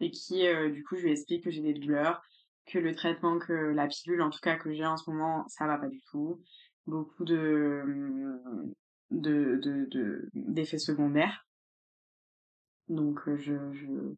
[0.00, 2.22] Et qui, du coup, je lui explique que j'ai des douleurs,
[2.66, 5.66] que le traitement, que la pilule, en tout cas, que j'ai en ce moment, ça
[5.66, 6.42] va pas du tout.
[6.86, 7.82] Beaucoup de,
[9.10, 11.46] de, de, d'effets secondaires.
[12.88, 14.14] Donc je, je,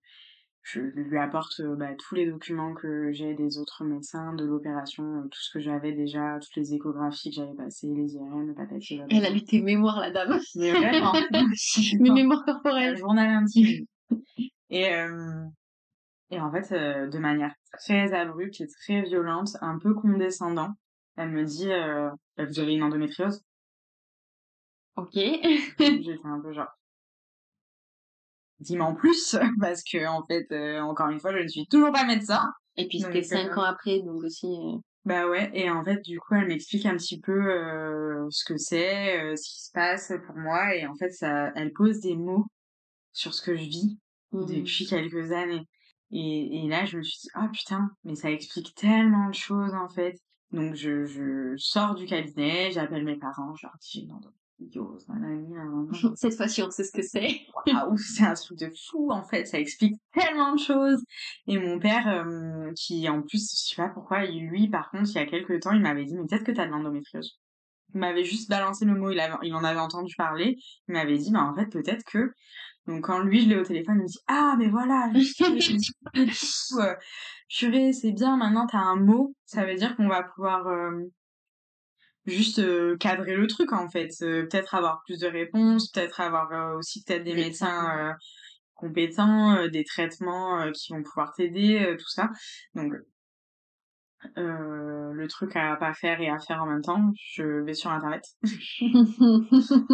[0.63, 5.41] je lui apporte bah, tous les documents que j'ai des autres médecins, de l'opération, tout
[5.41, 9.01] ce que j'avais déjà, toutes les échographies que j'avais passées, les IRM, le patati.
[9.11, 10.41] Elle a lu tes mémoires, la dame.
[10.57, 11.13] Mais vraiment.
[12.01, 12.95] Mes mémoires corporelles.
[12.95, 13.87] Le journal intime.
[14.71, 15.45] Et, euh,
[16.31, 20.75] et en fait, de manière très abrupte et très violente, un peu condescendant,
[21.17, 23.43] elle me dit euh, bah, Vous avez une endométriose?
[24.97, 25.13] Ok.
[25.15, 26.73] J'étais un peu genre.
[28.61, 31.93] Dis-moi en plus, parce que en fait, euh, encore une fois, je ne suis toujours
[31.93, 32.43] pas médecin.
[32.79, 34.47] Et puis c'était cinq euh, ans après, donc aussi.
[34.47, 34.79] Euh.
[35.05, 37.41] Bah ouais, et en fait, du coup, elle m'explique un petit peu
[38.29, 42.01] ce que c'est, ce qui se passe pour moi, et en fait, ça, elle pose
[42.01, 42.45] des mots
[43.13, 44.01] sur ce que je vis
[44.33, 44.47] mmh.
[44.47, 45.63] depuis quelques années.
[46.13, 49.75] Et, et là, je me suis dit, oh putain, mais ça explique tellement de choses
[49.75, 50.19] en fait.
[50.53, 54.13] Donc je, je sors du cabinet, j'appelle mes parents, je leur dis j'ai une
[56.17, 57.41] Cette fois-ci, on sait ce que c'est.
[57.67, 59.45] Waouh, c'est un truc de fou, en fait.
[59.47, 61.03] Ça explique tellement de choses.
[61.47, 65.15] Et mon père, euh, qui, en plus, je sais pas pourquoi, lui, par contre, il
[65.15, 67.39] y a quelques temps, il m'avait dit, mais peut-être que t'as de l'endométriose.
[67.95, 70.57] Il m'avait juste balancé le mot, il, avait, il en avait entendu parler.
[70.89, 72.33] Il m'avait dit, bah, en fait, peut-être que.
[72.87, 75.11] Donc, quand lui, je l'ai au téléphone, il me dit, ah, mais voilà,
[77.49, 79.35] purée, c'est bien, maintenant, t'as un mot.
[79.45, 81.11] Ça veut dire qu'on va pouvoir, euh,
[82.27, 84.11] juste euh, cadrer le truc en fait.
[84.23, 88.15] Euh, peut-être avoir plus de réponses peut-être avoir euh, aussi peut-être des médecins
[88.75, 92.31] compétents des traitements qui vont pouvoir t'aider tout ça.
[92.75, 92.93] Donc
[94.35, 98.25] le truc à pas faire et à faire en même temps je vais sur internet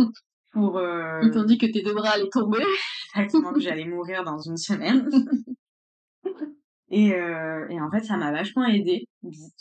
[0.53, 0.81] pour
[1.23, 2.65] ils t'ont dit que tes deux bras allaient tomber.
[3.17, 5.09] Exactement que j'allais mourir dans une semaine.
[6.95, 9.09] Et, et en fait ça m'a vachement aidé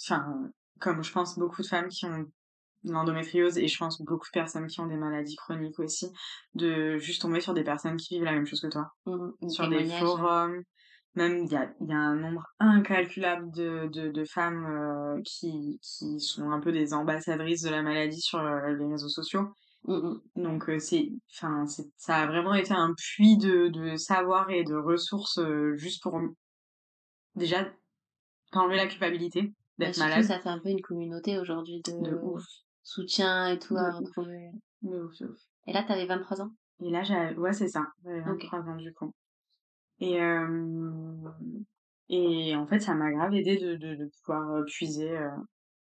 [0.04, 0.52] enfin
[0.82, 2.26] comme je pense beaucoup de femmes qui ont
[2.84, 6.12] l'endométriose et je pense beaucoup de personnes qui ont des maladies chroniques aussi,
[6.56, 8.92] de juste tomber sur des personnes qui vivent la même chose que toi.
[9.06, 10.64] Mmh, sur des forums,
[11.16, 15.80] même il y a, y a un nombre incalculable de, de, de femmes euh, qui,
[15.82, 19.54] qui sont un peu des ambassadrices de la maladie sur euh, les réseaux sociaux.
[19.86, 20.14] Mmh.
[20.36, 21.66] Donc c'est, enfin,
[21.98, 25.40] ça a vraiment été un puits de, de savoir et de ressources
[25.76, 26.20] juste pour
[27.36, 27.68] déjà
[28.52, 30.24] t'enlever la culpabilité d'être bah, malade.
[30.24, 32.44] ça fait un peu une communauté aujourd'hui de, de ouf
[32.84, 34.52] soutien et tout à retrouver.
[35.68, 36.52] Et là, t'avais 23 ans?
[36.84, 37.36] Et là, j'avais...
[37.36, 37.86] Ouais, c'est ça.
[38.04, 39.14] J'avais 23 ans, du coup.
[40.00, 41.30] Et, euh...
[42.10, 45.30] et en fait, ça m'a grave aidé de, de, de pouvoir puiser euh,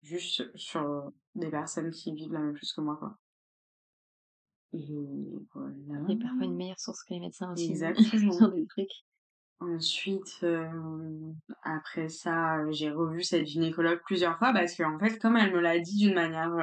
[0.04, 3.16] juste sur des personnes qui vivent la même chose que moi, quoi.
[4.74, 4.86] Et
[5.54, 5.74] voilà.
[6.10, 7.70] Et parfois une meilleure source que les médecins aussi.
[7.72, 8.48] Exactement.
[8.50, 8.92] des trucs.
[9.62, 10.46] Ensuite,
[11.64, 15.60] après ça, j'ai revu cette gynécologue plusieurs fois parce qu'en en fait, comme elle me
[15.60, 16.54] l'a dit d'une manière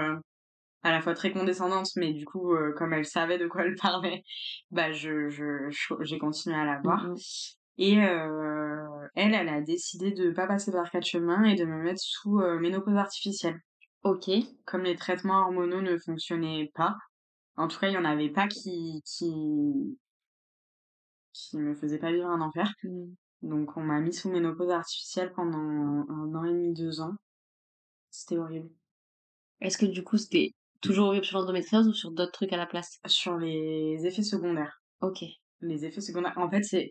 [0.82, 4.24] à la fois très condescendante, mais du coup, comme elle savait de quoi elle parlait,
[4.70, 5.68] bah je, je,
[6.00, 7.04] j'ai continué à la voir.
[7.08, 7.16] Mmh
[7.78, 12.00] et elle, elle a décidé de pas passer par quatre chemins et de me mettre
[12.00, 13.60] sous ménopause artificielle.
[14.02, 14.30] Ok.
[14.64, 16.96] Comme les traitements hormonaux ne fonctionnaient pas,
[17.56, 19.98] en tout cas, il y en avait pas qui qui
[21.32, 22.72] qui me faisaient pas vivre un enfer.
[22.82, 23.14] Mmh.
[23.42, 27.14] Donc on m'a mis sous ménopause artificielle pendant un an et demi, deux ans.
[28.10, 28.70] C'était horrible.
[29.60, 32.66] Est-ce que du coup c'était toujours horrible sur l'endométriose ou sur d'autres trucs à la
[32.66, 32.98] place?
[33.06, 34.82] Sur les effets secondaires.
[35.00, 35.24] Ok.
[35.60, 36.36] Les effets secondaires.
[36.36, 36.90] En fait, c'est.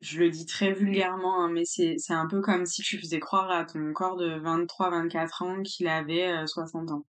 [0.00, 3.50] Je le dis très vulgairement, hein, mais c'est un peu comme si tu faisais croire
[3.50, 7.06] à ton corps de 23-24 ans qu'il avait 60 euh, ans.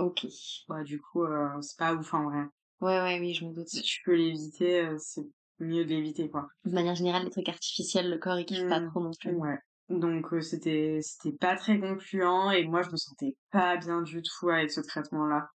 [0.00, 0.26] Ok.
[0.66, 2.44] Bah, du coup, euh, c'est pas ouf en vrai.
[2.80, 3.68] Ouais, ouais, oui, je me doute.
[3.68, 5.26] Si tu peux l'éviter, euh, c'est
[5.58, 6.48] mieux de l'éviter, quoi.
[6.64, 9.32] De manière générale, les trucs artificiels, le corps, il kiffe pas mmh, trop non plus.
[9.32, 9.58] Ouais.
[9.90, 14.22] Donc, euh, c'était, c'était pas très concluant et moi, je me sentais pas bien du
[14.22, 15.50] tout avec ce traitement-là.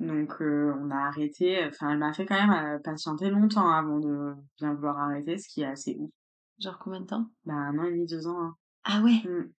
[0.00, 1.64] Donc, euh, on a arrêté.
[1.64, 5.62] Enfin, elle m'a fait quand même patienter longtemps avant de bien vouloir arrêter, ce qui
[5.62, 6.10] est assez ouf.
[6.58, 7.30] Genre combien de temps?
[7.44, 8.42] Bah, un an et demi, deux ans.
[8.42, 8.56] Hein.
[8.82, 9.22] Ah ouais?
[9.24, 9.52] Mmh.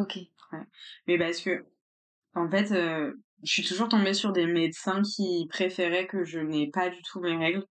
[0.00, 0.18] Ok.
[0.52, 0.66] Ouais.
[1.06, 1.64] Mais parce que,
[2.34, 2.72] en fait,
[3.42, 7.20] je suis toujours tombée sur des médecins qui préféraient que je n'ai pas du tout
[7.20, 7.64] mes règles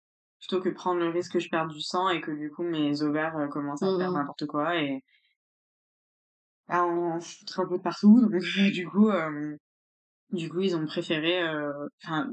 [0.41, 3.03] plutôt que prendre le risque que je perde du sang et que du coup mes
[3.03, 5.03] ovaires euh, commencent à faire mmh n'importe quoi et
[6.69, 8.21] à en foutre un peu de partout.
[8.31, 9.57] Donc du coup euh,
[10.31, 11.73] du coup ils ont préféré euh,
[12.05, 12.31] enfin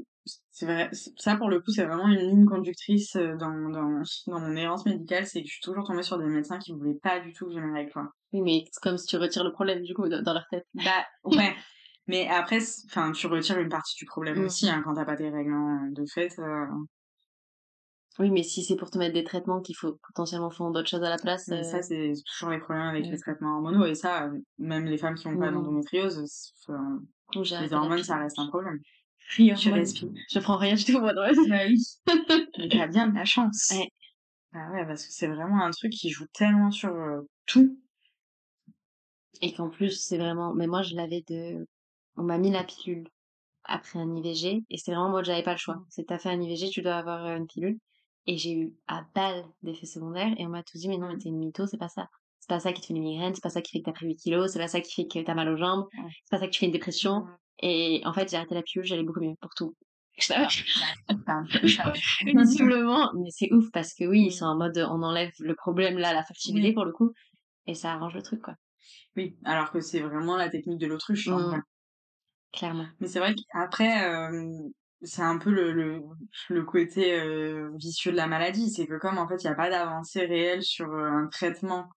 [0.50, 4.56] c'est vrai ça pour le coup c'est vraiment une ligne conductrice dans, dans, dans mon
[4.56, 7.32] errance médicale c'est que je suis toujours tombée sur des médecins qui voulaient pas du
[7.32, 8.10] tout que j'ai mes règles quoi.
[8.32, 10.66] Oui mais c'est comme si tu retires le problème du coup dans leur tête.
[10.74, 11.54] Bah ouais
[12.08, 14.44] Mais après, enfin, tu retires une partie du problème mmh.
[14.44, 16.38] aussi hein, quand t'as pas tes règles hein, de fait.
[16.38, 16.66] Euh.
[18.18, 21.02] Oui, mais si c'est pour te mettre des traitements qu'il faut potentiellement faire d'autres choses
[21.02, 21.46] à la place.
[21.46, 21.82] Ça, euh.
[21.82, 23.84] c'est toujours les problèmes avec les traitements hormonaux.
[23.84, 25.54] Et ça, même les femmes qui n'ont pas mmh.
[25.54, 26.52] d'endométriose,
[27.34, 28.78] les hormones, ça reste un problème.
[29.28, 30.08] je respire.
[30.30, 31.78] Je prends rien du tout, moi, bah oui.
[32.58, 33.68] mais t'as bien de la chance.
[33.72, 33.90] Ouais.
[34.52, 37.78] Bah ouais, parce que c'est vraiment un truc qui joue tellement sur euh, tout.
[39.42, 40.54] Et qu'en plus, c'est vraiment.
[40.54, 41.66] Mais moi, je l'avais de
[42.16, 43.08] on m'a mis la pilule
[43.64, 45.82] après un IVG et c'est vraiment moi j'avais pas le choix.
[45.88, 47.78] C'est t'as fait un IVG, tu dois avoir euh, une pilule
[48.26, 51.18] et j'ai eu à balle d'effets secondaires et on m'a tout dit mais non mais
[51.18, 52.08] t'es une mytho, c'est pas ça.
[52.40, 53.92] C'est pas ça qui te fait des migraines, c'est pas ça qui fait que t'as
[53.92, 56.38] pris 8 kilos, c'est pas ça qui fait que t'as mal aux jambes, c'est pas
[56.38, 57.26] ça qui te fait une dépression.
[57.60, 59.74] Et en fait j'ai arrêté la pilule, j'allais beaucoup mieux pour tout.
[62.24, 65.98] Visiblement, mais c'est ouf parce que oui, ils sont en mode on enlève le problème
[65.98, 67.12] là, la fertilité pour le coup,
[67.66, 68.54] et ça arrange le truc quoi.
[69.16, 71.28] Oui, alors que c'est vraiment la technique de l'autruche.
[71.28, 71.60] Mmh.
[72.52, 72.86] Clairement.
[73.00, 74.30] Mais c'est vrai qu'après,
[75.02, 76.02] c'est un peu le, le,
[76.48, 77.20] le côté
[77.74, 78.70] vicieux de la maladie.
[78.70, 81.90] C'est que comme en fait, il n'y a pas d'avancée réelle sur un traitement,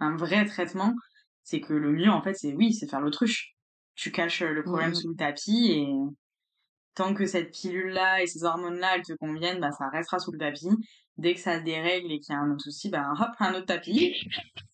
[0.00, 0.94] un vrai traitement,
[1.42, 3.54] c'est que le mieux, en fait, c'est oui, c'est faire l'autruche.
[3.94, 4.94] Tu caches le problème mmh.
[4.94, 5.88] sous le tapis et
[6.94, 10.38] tant que cette pilule-là et ces hormones-là, elles te conviennent, bah, ça restera sous le
[10.38, 10.68] tapis.
[11.18, 13.54] Dès que ça se dérègle et qu'il y a un autre souci, bah, hop, un
[13.54, 14.14] autre tapis.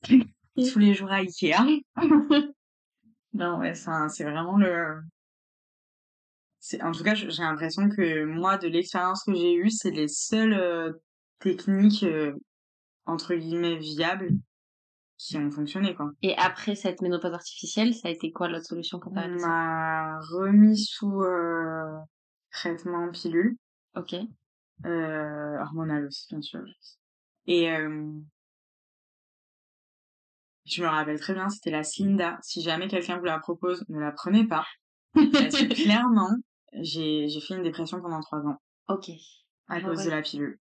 [0.03, 1.57] Tous les jours à Ikea.
[3.33, 5.01] non, ouais, c'est vraiment le,
[6.83, 10.55] en tout cas, j'ai l'impression que moi, de l'expérience que j'ai eue, c'est les seules
[10.55, 10.93] euh,
[11.39, 12.33] techniques euh,
[13.05, 14.31] entre guillemets viables
[15.19, 16.11] qui ont fonctionné quoi.
[16.23, 20.79] Et après cette ménopause artificielle, ça a été quoi l'autre solution qu'on On m'a remis
[20.79, 21.97] sous euh,
[22.51, 23.57] traitement pilule.
[23.95, 24.15] Ok.
[24.85, 26.61] hormonal aussi bien sûr.
[27.47, 27.69] Et
[30.67, 32.39] je me rappelle très bien, c'était la Slinda.
[32.43, 34.67] Si jamais quelqu'un vous la propose, ne la prenez pas.
[35.15, 36.31] Parce que clairement,
[36.81, 38.61] j'ai j'ai fait une dépression pendant trois ans.
[38.89, 39.11] Ok.
[39.69, 40.59] À cause de la pilule.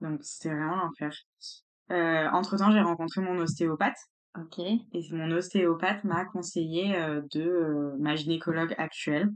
[0.00, 1.12] Donc c'était vraiment l'enfer.
[1.90, 3.98] Euh, entre temps, j'ai rencontré mon ostéopathe.
[4.38, 4.58] Ok.
[4.58, 9.28] Et mon ostéopathe m'a conseillé euh, de euh, ma gynécologue actuelle,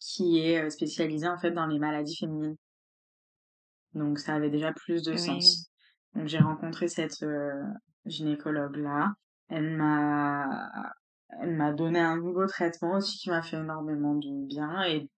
[0.00, 2.56] qui est spécialisée en fait dans les maladies féminines.
[3.94, 5.70] Donc ça avait déjà plus de sens.
[6.14, 7.24] Donc j'ai rencontré cette
[8.04, 9.12] gynécologue là.
[9.48, 10.70] Elle m'a
[11.40, 15.08] elle m'a donné un nouveau traitement aussi qui m'a fait énormément de bien et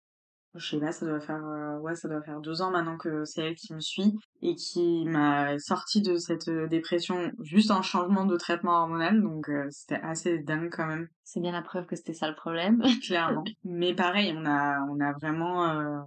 [0.55, 3.25] je sais pas, ça doit faire euh, ouais, ça doit faire deux ans maintenant que
[3.25, 7.83] c'est elle qui me suit et qui m'a sorti de cette euh, dépression juste en
[7.83, 11.09] changement de traitement hormonal, donc euh, c'était assez dingue quand même.
[11.23, 12.83] C'est bien la preuve que c'était ça le problème.
[13.07, 13.45] Clairement.
[13.65, 16.07] Mais pareil, on a on a vraiment,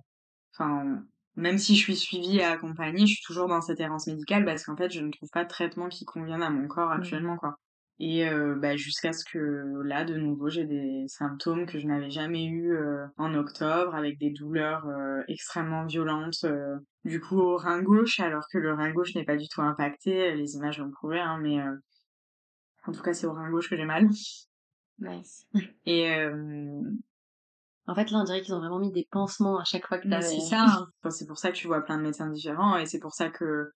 [0.54, 1.04] enfin,
[1.36, 4.66] même si je suis suivie et accompagnée, je suis toujours dans cette errance médicale parce
[4.66, 7.00] qu'en fait, je ne trouve pas de traitement qui convienne à mon corps mmh.
[7.00, 7.58] actuellement, quoi.
[8.00, 8.28] Et
[8.58, 12.76] bah, jusqu'à ce que là, de nouveau, j'ai des symptômes que je n'avais jamais eu
[13.18, 14.88] en octobre, avec des douleurs
[15.28, 16.46] extrêmement violentes,
[17.06, 20.36] du coup au rein gauche, alors que le rein gauche n'est pas du tout impacté.
[20.36, 21.60] Les images l'ont prouvé, hein, mais
[22.88, 24.08] en tout cas, c'est au rein gauche que j'ai mal.
[24.98, 25.48] Nice.
[25.86, 26.12] Et
[27.88, 30.08] en fait, là, on dirait qu'ils ont vraiment mis des pansements à chaque fois que
[30.08, 30.22] t'avais...
[30.22, 30.66] C'est ça.
[30.66, 31.10] Hein.
[31.10, 33.74] c'est pour ça que tu vois plein de médecins différents et c'est pour ça que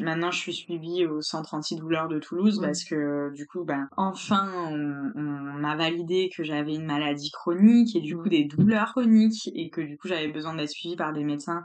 [0.00, 4.50] maintenant je suis suivie au centre antidouleur de Toulouse parce que du coup, ben, enfin,
[4.70, 9.70] on, m'a validé que j'avais une maladie chronique et du coup des douleurs chroniques et
[9.70, 11.64] que du coup j'avais besoin d'être suivie par des médecins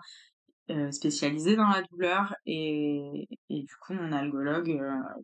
[0.69, 5.21] euh, spécialisés dans la douleur et, et du coup mon algologue euh,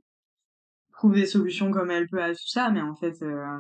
[0.98, 3.60] trouve des solutions comme elle peut à tout ça, mais en fait, euh,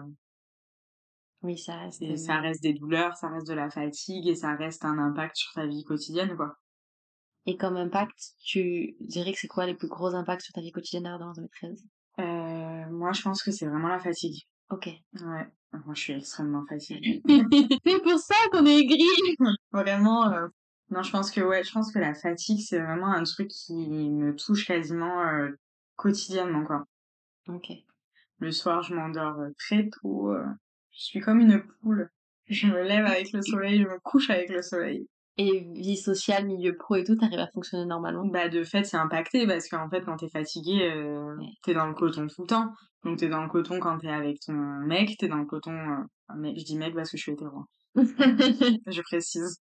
[1.43, 2.01] oui, ça reste.
[2.01, 5.35] Et ça reste des douleurs, ça reste de la fatigue et ça reste un impact
[5.35, 6.57] sur ta vie quotidienne, quoi.
[7.47, 10.73] Et comme impact, tu dirais que c'est quoi les plus gros impacts sur ta vie
[10.73, 11.81] quotidienne dans l'endométriose
[12.19, 14.45] euh, Moi, je pense que c'est vraiment la fatigue.
[14.69, 14.87] Ok.
[14.87, 15.47] Ouais.
[15.71, 17.21] Moi, je suis extrêmement fatiguée.
[17.25, 19.37] c'est pour ça qu'on est gris.
[19.71, 20.29] vraiment.
[20.29, 20.47] Euh,
[20.89, 23.73] non, je pense que ouais, je pense que la fatigue, c'est vraiment un truc qui
[23.87, 25.51] me touche quasiment euh,
[25.95, 26.85] quotidiennement, quoi.
[27.47, 27.71] Ok.
[28.39, 30.33] Le soir, je m'endors euh, très tôt.
[30.91, 32.09] Je suis comme une poule.
[32.49, 35.07] Je me lève avec le soleil, je me couche avec le soleil.
[35.39, 38.97] Et vie sociale, milieu pro et tout, t'arrives à fonctionner normalement Bah de fait c'est
[38.97, 42.73] impacté parce qu'en fait quand t'es fatigué, euh, t'es dans le coton tout le temps.
[43.03, 45.71] Donc t'es dans le coton quand t'es avec ton mec, t'es dans le coton...
[45.71, 46.53] Euh...
[46.57, 47.65] je dis mec parce que je suis hétéro.
[47.95, 49.61] je précise.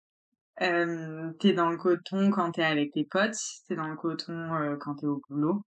[0.61, 3.36] Euh, t'es dans le coton quand t'es avec tes potes,
[3.67, 5.61] t'es dans le coton euh, quand t'es au boulot.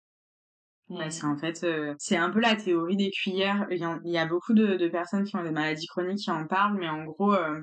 [0.97, 3.67] Parce qu'en fait, euh, c'est un peu la théorie des cuillères.
[3.71, 6.89] Il y, a, beaucoup de, personnes qui ont des maladies chroniques qui en parlent, mais
[6.89, 7.61] en gros, euh,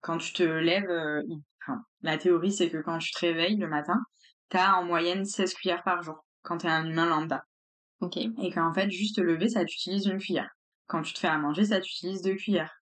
[0.00, 1.22] quand tu te lèves, euh,
[2.02, 4.00] la théorie, c'est que quand tu te réveilles le matin,
[4.48, 7.44] t'as en moyenne 16 cuillères par jour, quand t'es un humain lambda.
[8.00, 8.16] Ok.
[8.16, 10.50] Et qu'en fait, juste te lever, ça t'utilise une cuillère.
[10.86, 12.72] Quand tu te fais à manger, ça t'utilise deux cuillères.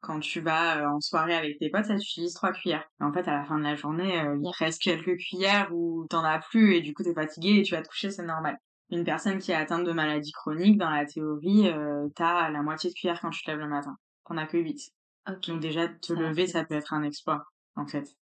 [0.00, 2.84] Quand tu vas en soirée avec tes potes, ça t'utilise trois cuillères.
[3.00, 6.22] Et en fait, à la fin de la journée, il reste quelques cuillères où t'en
[6.24, 8.58] as plus et du coup t'es fatigué et tu vas te coucher, c'est normal
[8.90, 12.90] une personne qui est atteinte de maladie chronique, dans la théorie, euh, t'as la moitié
[12.90, 13.96] de cuillère quand tu te lèves le matin.
[14.24, 14.92] T'en as que 8.
[15.26, 17.44] Donc déjà, te lever, ça peut être un exploit,
[17.76, 18.16] en fait.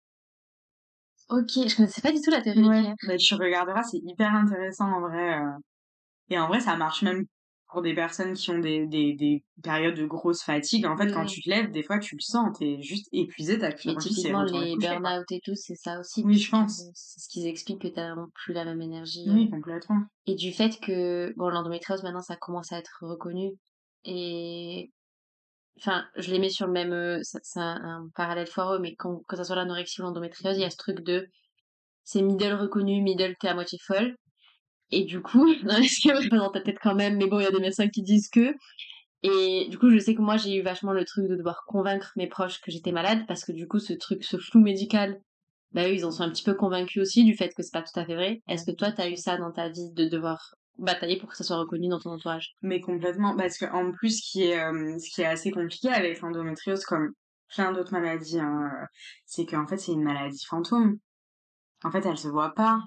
[1.29, 2.95] Ok, je connaissais pas du tout la théorie ouais.
[3.07, 5.41] Bah, tu regarderas, c'est hyper intéressant en vrai.
[5.41, 5.59] Euh.
[6.29, 7.25] Et en vrai, ça marche même
[7.73, 11.25] pour des personnes qui ont des, des, des périodes de grosse fatigue, en fait, quand
[11.25, 14.43] tu te lèves, des fois, tu le sens, t'es juste épuisé, t'as plus Mais typiquement,
[14.43, 16.23] les burn-out et tout, c'est ça aussi.
[16.23, 16.83] Oui, je pense.
[16.95, 19.25] C'est ce qu'ils expliquent que t'as plus la même énergie.
[19.27, 19.57] Oui, euh.
[19.57, 20.03] complètement.
[20.27, 23.53] Et du fait que, bon, l'endométriose, maintenant, ça commence à être reconnu.
[24.05, 24.93] Et
[25.79, 29.37] enfin, je les mets sur le même, euh, c'est un, parallèle foireux, mais quand, que
[29.37, 31.29] ça soit l'anorexie ou l'endométriose, il y a ce truc de,
[32.05, 34.17] c'est middle reconnu, middle t'es à moitié folle.
[34.91, 35.55] Et du coup,
[36.31, 38.55] dans ta tête quand même, mais bon, il y a des médecins qui disent que.
[39.23, 42.13] Et du coup, je sais que moi, j'ai eu vachement le truc de devoir convaincre
[42.17, 45.21] mes proches que j'étais malade, parce que du coup, ce truc, ce flou médical,
[45.73, 47.83] bah eux, ils en sont un petit peu convaincus aussi du fait que c'est pas
[47.83, 48.43] tout à fait vrai.
[48.49, 51.45] Est-ce que toi, t'as eu ça dans ta vie de devoir batailler pour que ça
[51.45, 54.99] soit reconnu dans ton entourage Mais complètement, parce que en plus, ce qui est, euh,
[54.99, 57.13] ce qui est assez compliqué avec l'endométriose, comme
[57.55, 58.71] plein d'autres maladies, hein,
[59.27, 60.99] c'est qu'en fait, c'est une maladie fantôme.
[61.85, 62.81] En fait, elle se voit pas.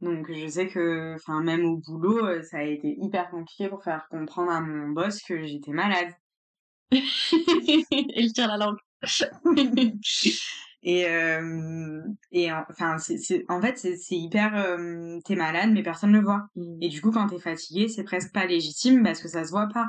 [0.00, 3.84] Donc je sais que, enfin même au boulot, euh, ça a été hyper compliqué pour
[3.84, 6.12] faire comprendre à mon boss que j'étais malade.
[6.92, 8.78] Il tire la langue.
[10.82, 12.02] et euh,
[12.32, 16.46] et enfin c'est en fait c'est hyper euh, t'es malade mais personne ne le voit.
[16.56, 16.78] Mmh.
[16.80, 19.68] Et du coup quand t'es fatigué c'est presque pas légitime parce que ça se voit
[19.68, 19.88] pas.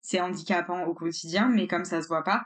[0.00, 2.42] C'est handicapant au quotidien mais comme ça se voit pas,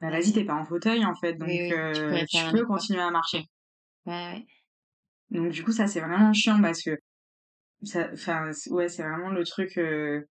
[0.00, 3.44] bah vas-y t'es pas en fauteuil en fait donc tu, peux continuer à marcher.
[4.06, 4.46] Ouais, ouais.
[5.30, 6.96] Donc du coup ça c'est vraiment chiant parce que
[7.82, 10.26] ça enfin ouais c'est vraiment le truc euh...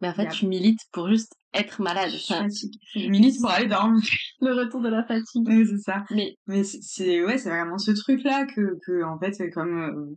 [0.00, 2.12] mais en fait tu milites pour juste être malade.
[2.14, 4.02] Enfin, tu milites pour aller dormir.
[4.40, 5.46] Le retour de la fatigue.
[5.46, 6.04] Oui c'est ça.
[6.10, 10.16] Mais mais c'est ouais c'est vraiment ce truc là que que en fait comme euh...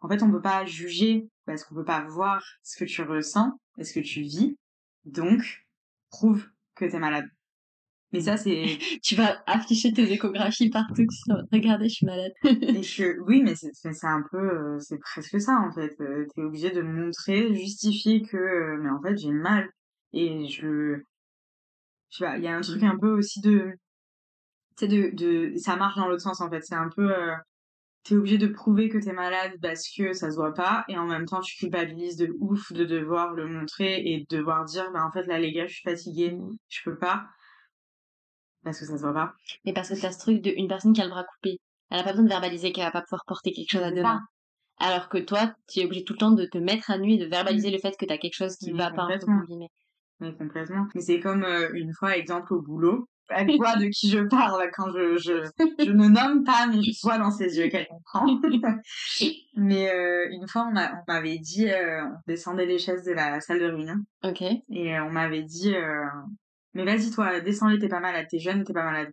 [0.00, 3.52] en fait on peut pas juger parce qu'on peut pas voir ce que tu ressens
[3.78, 4.56] et ce que tu vis.
[5.04, 5.64] Donc
[6.10, 7.28] prouve que t'es malade
[8.12, 8.78] mais ça, c'est.
[9.02, 11.06] tu vas afficher tes échographies partout.
[11.52, 12.32] Regardez, je suis malade.
[12.42, 14.38] que, oui, mais c'est un peu.
[14.38, 15.94] Euh, c'est presque ça, en fait.
[16.00, 18.36] Euh, t'es obligé de montrer, justifier que.
[18.36, 19.68] Euh, mais en fait, j'ai mal.
[20.12, 20.96] Et je.
[22.10, 23.72] Je sais pas, il y a un truc un peu aussi de.
[24.76, 25.56] Tu sais, de, de.
[25.56, 26.62] Ça marche dans l'autre sens, en fait.
[26.62, 27.12] C'est un peu.
[28.04, 30.84] T'es obligé de prouver que t'es malade parce que ça se voit pas.
[30.88, 34.64] Et en même temps, tu culpabilises de ouf de devoir le montrer et de devoir
[34.64, 36.38] dire, bah, en fait, là, les gars, je suis fatiguée,
[36.68, 37.26] je peux pas.
[38.66, 39.32] Parce que ça se voit pas.
[39.64, 41.60] Mais parce que t'as ce truc d'une personne qui a le bras coupé.
[41.88, 44.20] Elle a pas besoin de verbaliser qu'elle va pas pouvoir porter quelque chose à demain.
[44.78, 47.18] Alors que toi, tu es obligé tout le temps de te mettre à nu et
[47.18, 49.70] de verbaliser le fait que tu as quelque chose qui ne va pas, entre guillemets.
[50.18, 50.88] Mais complètement.
[50.96, 54.68] Mais c'est comme euh, une fois, exemple au boulot, elle voit de qui je parle
[54.74, 55.48] quand je, je,
[55.78, 58.26] je ne nomme pas, mais je vois dans ses yeux qu'elle comprend.
[59.54, 63.60] mais euh, une fois, on m'avait dit, euh, on descendait les chaises de la salle
[63.60, 63.98] de réunion.
[64.24, 64.42] Ok.
[64.42, 65.72] Et on m'avait dit,
[66.76, 69.12] mais vas-y toi, descends-les, t'es pas malade, t'es jeune, t'es pas malade.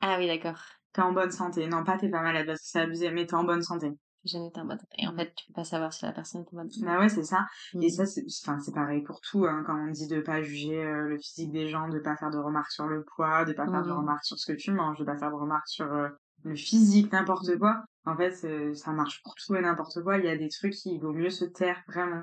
[0.00, 0.60] Ah oui, d'accord.
[0.92, 1.66] T'es en bonne santé.
[1.66, 3.92] Non, pas t'es pas malade parce que c'est abusé, mais t'es en bonne santé
[4.26, 6.56] jeune en bonne Et en fait, tu peux pas savoir si la personne est en
[6.56, 7.46] bonne Bah ouais, c'est ça.
[7.74, 7.90] Et mmh.
[7.90, 11.08] ça, c'est, enfin, c'est pareil pour tout, hein, quand on dit de pas juger euh,
[11.08, 13.82] le physique des gens, de pas faire de remarques sur le poids, de pas faire
[13.82, 13.98] de mmh.
[13.98, 16.08] remarques sur ce que tu manges, de pas faire de remarques sur euh,
[16.44, 17.84] le physique, n'importe quoi.
[18.04, 18.32] En fait,
[18.74, 20.18] ça marche pour tout et n'importe quoi.
[20.18, 22.22] Il y a des trucs qui vaut mieux se taire, vraiment,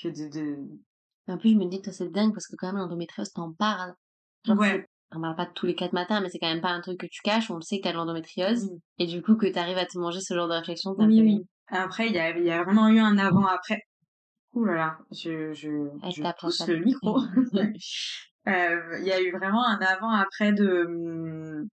[0.00, 0.56] que de, de...
[1.28, 3.94] En plus, je me dis, toi, c'est dingue parce que quand même, l'endométriose, t'en parles.
[4.44, 6.80] Genre, ouais on parle pas tous les quatre matins, mais c'est quand même pas un
[6.80, 7.50] truc que tu caches.
[7.50, 8.70] On le sait que t'as l'endométriose.
[8.98, 11.46] Et du coup, que t'arrives à te manger ce genre de réflexion, oui, oui.
[11.68, 13.82] Après, il y a, y a vraiment eu un avant-après.
[14.52, 15.68] Ouh là là, je, je,
[16.02, 17.20] je pousse le micro.
[18.48, 20.86] Euh, il y a eu vraiment un avant-après de...
[20.86, 21.68] Hum,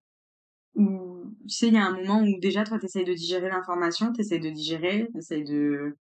[0.75, 4.11] où, tu sais, il y a un moment où déjà, toi, t'essayes de digérer l'information,
[4.11, 5.95] t'essayes de digérer, t'essayes de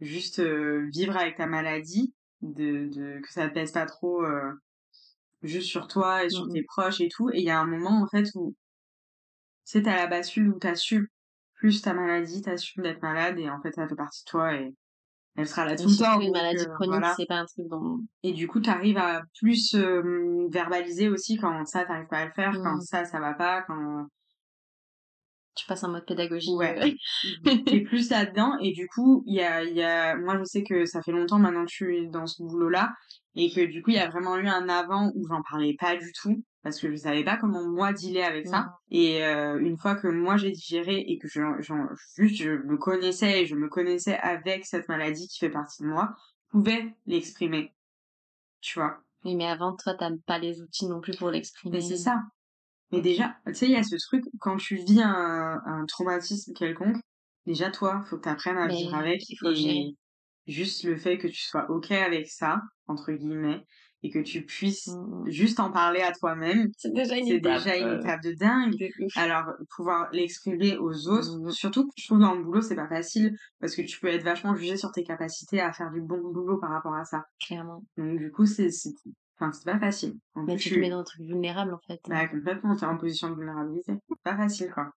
[0.00, 4.52] juste euh, vivre avec ta maladie, de, de que ça te pèse pas trop euh,
[5.42, 7.30] juste sur toi et sur mmh tes proches et tout.
[7.30, 8.54] Et il y a un moment, en fait, où,
[9.64, 11.06] tu sais, t'as la bascule où t'assumes
[11.54, 14.74] plus ta maladie, t'assumes d'être malade et en fait, ça fait partie de toi et
[15.36, 16.20] elle sera là tout le temps.
[16.20, 18.00] Une maladie euh, chronique, c'est pas un truc dont...
[18.22, 19.74] Et du coup, t'arrives à plus
[20.50, 22.82] verbaliser aussi quand ça, t'arrives pas à le faire, quand mmh.
[22.82, 24.06] ça, ça va pas, quand...
[25.54, 26.50] Tu passes en mode pédagogie.
[26.54, 26.96] Ouais.
[27.46, 27.56] Euh.
[27.66, 30.16] T'es plus là-dedans et du coup, il y a, y a...
[30.16, 32.92] Moi, je sais que ça fait longtemps maintenant que je suis dans ce boulot-là
[33.34, 35.96] et que du coup, il y a vraiment eu un avant où j'en parlais pas
[35.96, 38.60] du tout parce que je savais pas comment moi dealer avec ça.
[38.60, 38.70] Mmh.
[38.90, 41.40] Et euh, une fois que moi j'ai digéré et que je,
[42.16, 45.88] juste je me connaissais et je me connaissais avec cette maladie qui fait partie de
[45.88, 46.14] moi,
[46.46, 47.74] je pouvais l'exprimer.
[48.60, 48.98] Tu vois?
[49.24, 51.78] Oui, mais avant, toi, t'as pas les outils non plus pour l'exprimer.
[51.78, 52.22] Mais c'est ça.
[52.92, 56.52] Mais déjà, tu sais, il y a ce truc, quand tu vis un, un traumatisme
[56.52, 56.98] quelconque,
[57.46, 59.28] déjà, toi, faut que t'apprennes à vivre avec.
[59.28, 59.96] Il faut gérer.
[60.46, 63.64] juste le fait que tu sois ok avec ça entre guillemets
[64.02, 65.30] et que tu puisses mmh, mmh.
[65.30, 68.90] juste en parler à toi-même c'est déjà une étape déjà une euh, étape de dingue.
[69.16, 69.44] alors
[69.76, 73.74] pouvoir l'exprimer aux autres mmh, surtout je trouve dans le boulot c'est pas facile parce
[73.74, 76.70] que tu peux être vachement jugé sur tes capacités à faire du bon boulot par
[76.70, 77.24] rapport à ça.
[77.46, 77.84] Clairement.
[77.96, 78.70] Donc du coup c'est
[79.42, 82.28] enfin c'est pas facile mais tu te mets dans un truc vulnérable en fait bah
[82.28, 84.90] complètement es en position de vulnérabilité c'est pas facile quoi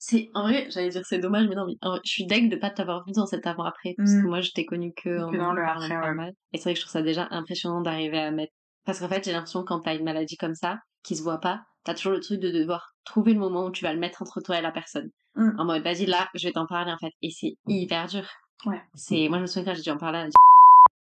[0.00, 1.74] c'est en vrai, j'allais dire c'est dommage, mais non, mais
[2.04, 4.28] je suis deg de pas t'avoir vu dans cet avant après, parce que mmh.
[4.28, 6.92] moi je t'ai connu que, en dans le après, Et c'est vrai que je trouve
[6.92, 8.52] ça déjà impressionnant d'arriver à mettre.
[8.84, 11.62] Parce qu'en fait, j'ai l'impression quand t'as une maladie comme ça, qui se voit pas,
[11.84, 14.40] t'as toujours le truc de devoir trouver le moment où tu vas le mettre entre
[14.40, 15.10] toi et la personne.
[15.34, 15.50] Mmh.
[15.58, 17.12] En mode, vas-y là, je vais t'en parler en fait.
[17.22, 18.24] Et c'est hyper dur.
[18.66, 18.80] Ouais.
[18.94, 20.28] C'est, moi je me souviens quand j'ai dû en parler à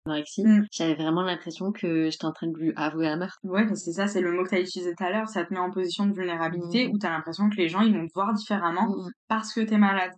[0.08, 0.66] Mmh.
[0.72, 3.38] j'avais vraiment l'impression que j'étais en train de lui avouer un meurtre.
[3.44, 5.52] Ouais, c'est ça, c'est le mot que tu as utilisé tout à l'heure, ça te
[5.52, 6.90] met en position de vulnérabilité mmh.
[6.92, 9.60] où tu as l'impression que les gens ils vont te voir différemment mmh, parce que
[9.60, 10.12] tu es malade.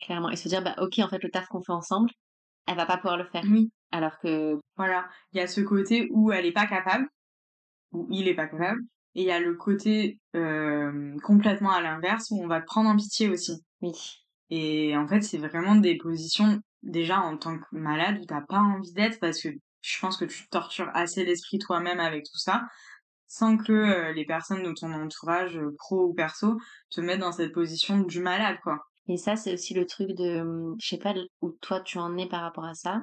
[0.00, 2.10] Clairement, et se dire, bah ok, en fait, le taf qu'on fait ensemble,
[2.66, 3.44] elle va pas pouvoir le faire.
[3.50, 3.70] Oui.
[3.92, 4.58] Alors que.
[4.76, 7.06] Voilà, il y a ce côté où elle est pas capable,
[7.92, 8.80] où il est pas capable,
[9.14, 12.90] et il y a le côté euh, complètement à l'inverse où on va te prendre
[12.90, 13.62] en pitié aussi.
[13.80, 13.92] Oui.
[14.50, 18.60] Et en fait, c'est vraiment des positions déjà en tant que malade où t'as pas
[18.60, 19.48] envie d'être parce que
[19.80, 22.62] je pense que tu tortures assez l'esprit toi-même avec tout ça
[23.28, 26.58] sans que euh, les personnes de ton entourage euh, pro ou perso
[26.90, 28.78] te mettent dans cette position du malade quoi.
[29.08, 32.16] Et ça c'est aussi le truc de hum, je sais pas où toi tu en
[32.16, 33.00] es par rapport à ça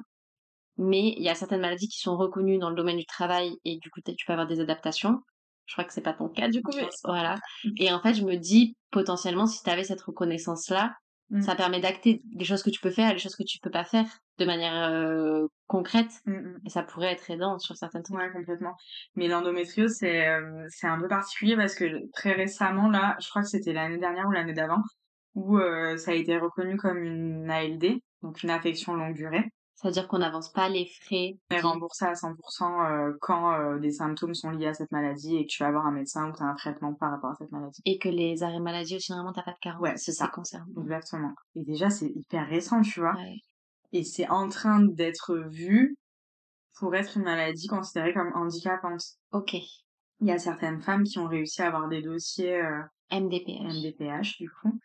[0.76, 3.78] mais il y a certaines maladies qui sont reconnues dans le domaine du travail et
[3.78, 5.20] du coup tu peux avoir des adaptations.
[5.66, 7.36] Je crois que c'est pas ton cas du coup mais voilà.
[7.78, 10.92] Et en fait je me dis potentiellement si tu avais cette reconnaissance là
[11.30, 11.40] Mmh.
[11.42, 13.70] Ça permet d'acter des choses que tu peux faire et des choses que tu peux
[13.70, 14.06] pas faire
[14.38, 16.20] de manière euh, concrète.
[16.26, 16.60] Mmh, mmh.
[16.66, 18.16] Et ça pourrait être aidant sur certaines trucs.
[18.16, 18.76] Ouais, complètement.
[19.16, 23.42] Mais l'endométriose, c'est euh, c'est un peu particulier parce que très récemment, là, je crois
[23.42, 24.82] que c'était l'année dernière ou l'année d'avant,
[25.34, 29.44] où euh, ça a été reconnu comme une ALD, donc une affection longue durée.
[29.74, 31.36] C'est-à-dire qu'on n'avance pas les frais.
[31.50, 32.30] On est remboursé à 100%
[32.62, 35.86] euh, quand euh, des symptômes sont liés à cette maladie et que tu vas avoir
[35.86, 37.82] un médecin ou tu as un traitement par rapport à cette maladie.
[37.84, 39.82] Et que les arrêts maladie aussi, normalement, t'as pas de carence.
[39.82, 40.28] Ouais, c'est ça.
[40.28, 40.66] Concerne.
[40.80, 41.34] Exactement.
[41.56, 43.16] Et déjà, c'est hyper récent, tu vois.
[43.92, 45.96] Et c'est en train d'être vu
[46.78, 49.02] pour être une maladie considérée comme handicapante.
[49.32, 49.54] Ok.
[50.20, 53.62] Il y a certaines femmes qui ont réussi à avoir des dossiers euh, MDPH.
[53.62, 54.78] MDPH, du coup.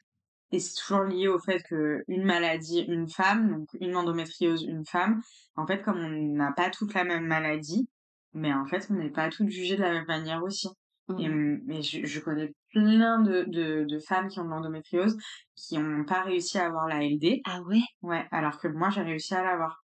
[0.51, 4.85] Et c'est toujours lié au fait que une maladie, une femme, donc une endométriose, une
[4.85, 5.21] femme,
[5.55, 7.87] en fait, comme on n'a pas toute la même maladie,
[8.33, 10.69] mais en fait, on n'est pas toutes jugées de la même manière aussi.
[11.17, 11.61] Et, mmh.
[11.65, 15.17] mais je, je, connais plein de, de, de, femmes qui ont de l'endométriose
[15.55, 17.41] qui n'ont pas réussi à avoir la LD.
[17.45, 17.81] Ah ouais?
[18.03, 19.83] Ouais, alors que moi, j'ai réussi à l'avoir.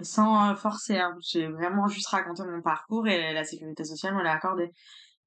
[0.00, 1.16] Sans euh, forcer, hein.
[1.20, 4.72] j'ai vraiment juste raconté mon parcours et la sécurité sociale me l'a accordé.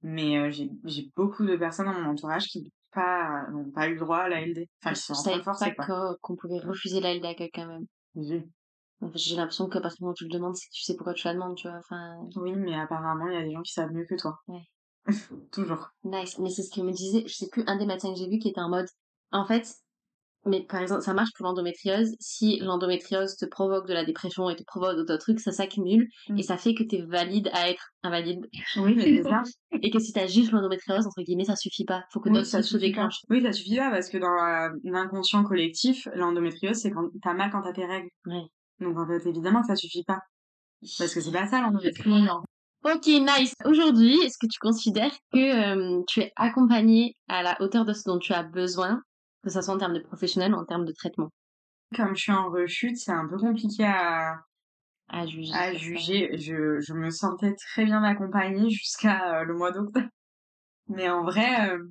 [0.02, 4.00] Mais euh, j'ai beaucoup de personnes dans mon entourage qui n'ont pas, pas eu le
[4.00, 4.68] droit à la LD.
[4.84, 7.86] Enfin, qui sont pas qu'on pouvait refuser la LD à quelqu'un même.
[8.16, 8.44] Oui.
[9.14, 11.36] J'ai l'impression que parce que tu le demandes, c'est que tu sais pourquoi tu la
[11.36, 11.78] demandes, tu vois.
[11.78, 12.18] Enfin...
[12.36, 14.40] Oui, mais apparemment, il y a des gens qui savent mieux que toi.
[14.48, 14.64] Ouais.
[15.52, 15.90] Toujours.
[16.04, 16.40] Nice.
[16.40, 18.40] Mais c'est ce qu'il me disait, je sais plus, un des médecins que j'ai vu
[18.40, 18.88] qui était en mode,
[19.32, 19.72] en fait,
[20.48, 22.16] mais par exemple, ça marche pour l'endométriose.
[22.20, 26.34] Si l'endométriose te provoque de la dépression et te provoque d'autres trucs, ça s'accumule et
[26.34, 26.42] mm.
[26.44, 28.40] ça fait que tu es valide à être invalide.
[28.78, 29.44] Oui, mais c'est ça.
[29.82, 32.04] et que si tu as juste l'endométriose, entre guillemets, ça suffit pas.
[32.12, 33.20] Faut que oui, ça se déclenche.
[33.30, 37.62] Oui, ça suffit pas parce que dans l'inconscient collectif, l'endométriose, c'est quand t'as mal quand
[37.62, 38.10] t'as tes règles.
[38.26, 38.46] Ouais.
[38.80, 40.20] Donc en fait, évidemment ça suffit pas.
[40.98, 42.30] Parce que c'est pas ça l'endométriose.
[42.84, 43.54] Ok, nice.
[43.66, 48.04] Aujourd'hui, est-ce que tu considères que euh, tu es accompagné à la hauteur de ce
[48.06, 49.02] dont tu as besoin?
[49.44, 51.30] Que ce soit en termes de professionnel ou en termes de traitement
[51.96, 54.40] Comme je suis en rechute, c'est un peu compliqué à,
[55.10, 55.54] à juger.
[55.54, 56.38] À juger.
[56.38, 60.08] Je, je me sentais très bien accompagnée jusqu'à euh, le mois d'octobre.
[60.88, 61.84] Mais en vrai, euh,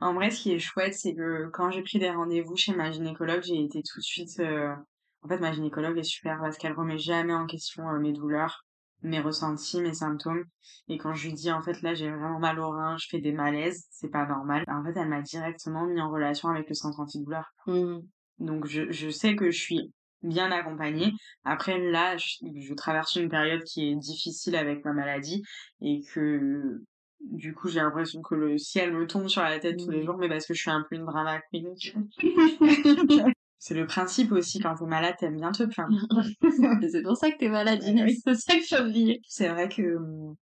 [0.00, 2.90] en vrai, ce qui est chouette, c'est que quand j'ai pris des rendez-vous chez ma
[2.90, 4.38] gynécologue, j'ai été tout de suite.
[4.40, 4.74] Euh,
[5.22, 8.65] en fait, ma gynécologue est super parce qu'elle remet jamais en question mes douleurs
[9.06, 10.44] mes ressentis, mes symptômes.
[10.88, 13.20] Et quand je lui dis, en fait, là, j'ai vraiment mal au rein, je fais
[13.20, 14.64] des malaises, c'est pas normal.
[14.68, 17.44] En fait, elle m'a directement mis en relation avec le centre antidouleur.
[17.66, 17.98] Mmh.
[18.38, 19.92] Donc, je, je sais que je suis
[20.22, 21.12] bien accompagnée.
[21.44, 25.42] Après, là, je, traverse une période qui est difficile avec ma maladie
[25.80, 26.82] et que
[27.20, 30.04] du coup, j'ai l'impression que le ciel me tombe sur la tête tous les mmh.
[30.04, 31.74] jours, mais parce que je suis un peu une drama queen.
[33.58, 35.96] C'est le principe aussi, quand t'es malade, t'aimes bien te plaindre.
[36.90, 38.20] c'est pour ça que t'es malade, Inès.
[38.24, 39.20] C'est ça que j'ai oublié.
[39.26, 40.34] C'est vrai que, hum,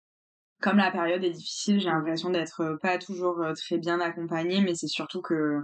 [0.62, 4.62] comme la période est difficile, j'ai l'impression d'être euh, pas toujours euh, très bien accompagnée,
[4.62, 5.60] mais c'est surtout que,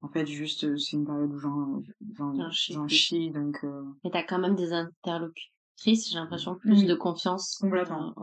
[0.00, 3.64] en fait, juste, euh, c'est une période où j'en chie, donc...
[4.04, 7.58] Mais t'as quand même des interlocutrices, j'ai l'impression, plus de confiance.
[7.60, 8.14] Complètement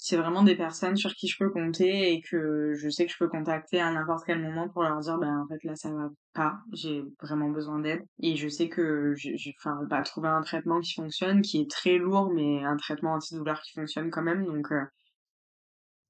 [0.00, 3.18] c'est vraiment des personnes sur qui je peux compter et que je sais que je
[3.18, 6.08] peux contacter à n'importe quel moment pour leur dire ben en fait là ça va
[6.34, 8.04] pas j'ai vraiment besoin d'aide.
[8.22, 11.98] Et je sais que j'ai enfin pas trouver un traitement qui fonctionne qui est très
[11.98, 14.84] lourd mais un traitement antidouleur qui fonctionne quand même donc euh,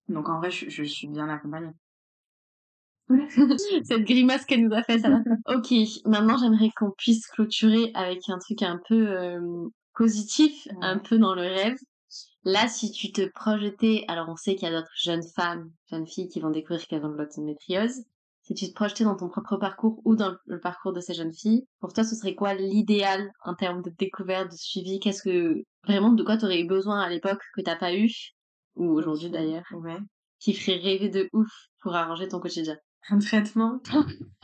[0.09, 1.73] donc en vrai je, je suis bien accompagnée.
[3.85, 5.23] Cette grimace qu'elle nous a faite la
[5.57, 5.73] ok
[6.05, 9.41] maintenant j'aimerais qu'on puisse clôturer avec un truc un peu euh,
[9.95, 11.79] positif un peu dans le rêve
[12.45, 16.07] Là, si tu te projetais, alors on sait qu'il y a d'autres jeunes femmes, jeunes
[16.07, 18.05] filles qui vont découvrir qu'elles ont de l'endométriose.
[18.43, 21.35] Si tu te projetais dans ton propre parcours ou dans le parcours de ces jeunes
[21.35, 25.01] filles, pour toi, ce serait quoi l'idéal en termes de découverte, de suivi?
[25.01, 28.11] Qu'est-ce que vraiment de quoi tu aurais eu besoin à l'époque que t'as pas eu
[28.77, 29.99] ou aujourd'hui d'ailleurs Ouais.
[30.39, 31.51] Qui ferait rêver de ouf
[31.83, 32.79] pour arranger ton quotidien?
[33.11, 33.81] Un traitement?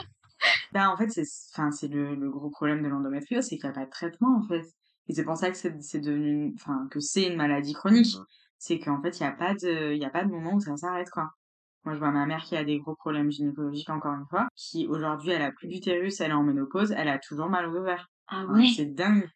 [0.72, 3.70] Ben, en fait, c'est enfin, c'est le, le, gros problème de l'endométriose, c'est qu'il n'y
[3.70, 4.66] a pas de traitement, en fait.
[5.08, 8.16] Et c'est pour ça que c'est devenu, enfin, que c'est une maladie chronique.
[8.58, 10.60] C'est qu'en fait, il n'y a pas de, il y a pas de moment où
[10.60, 11.30] ça s'arrête, quoi.
[11.84, 14.86] Moi, je vois ma mère qui a des gros problèmes gynécologiques, encore une fois, qui
[14.86, 18.08] aujourd'hui, elle a plus d'utérus, elle est en ménopause, elle a toujours mal aux ovaires.
[18.28, 18.68] Ah ouais?
[18.74, 19.28] c'est dingue.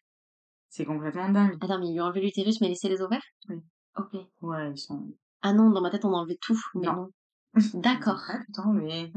[0.69, 1.57] C'est complètement dingue.
[1.61, 3.23] Attends, mais ils lui ont enlevé l'utérus, mais laissé les ovaires?
[3.49, 3.57] Oui.
[3.97, 4.13] Ok.
[4.41, 5.13] Ouais, ils sont...
[5.41, 7.09] Ah non, dans ma tête, on a enlevé tout, mais non.
[7.75, 8.21] D'accord.
[8.29, 9.11] Attends, mais...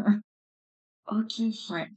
[1.07, 1.33] ok.
[1.71, 1.89] Ouais.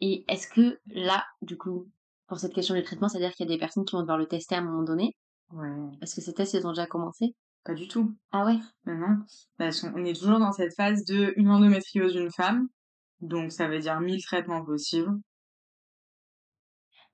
[0.00, 1.88] Et est-ce que là, du coup,
[2.32, 4.26] pour cette question du traitement, c'est-à-dire qu'il y a des personnes qui vont devoir le
[4.26, 5.14] tester à un moment donné.
[5.50, 5.68] Ouais.
[6.00, 7.34] Est-ce que ces tests, ils ont déjà commencé?
[7.62, 8.16] Pas du tout.
[8.30, 8.56] Ah ouais?
[8.86, 9.18] Mais non.
[9.58, 12.68] Parce on est toujours dans cette phase de une endométriose d'une femme.
[13.20, 15.10] Donc, ça veut dire 1000 traitements possibles.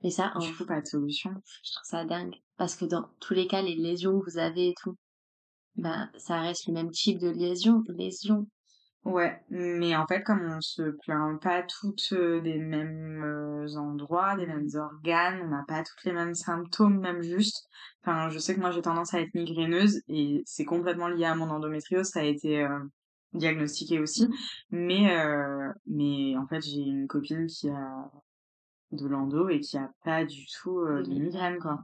[0.04, 0.38] Mais ça, en...
[0.38, 1.32] Du coup, pas de solution.
[1.64, 2.36] Je trouve ça dingue.
[2.56, 4.94] Parce que dans tous les cas, les lésions que vous avez et tout,
[5.74, 7.82] bah, ça reste le même type de lésion.
[7.88, 8.46] lésion.
[9.04, 14.36] Ouais, mais en fait, comme on se plaint pas toutes euh, des mêmes euh, endroits,
[14.36, 17.66] des mêmes organes, on n'a pas toutes les mêmes symptômes, même juste.
[18.02, 21.34] Enfin, je sais que moi j'ai tendance à être migraineuse et c'est complètement lié à
[21.34, 22.78] mon endométriose, ça a été euh,
[23.32, 24.28] diagnostiqué aussi.
[24.70, 25.08] Mais
[25.86, 28.10] mais en fait, j'ai une copine qui a
[28.92, 31.78] de l'endo et qui a pas du tout de migraine quoi.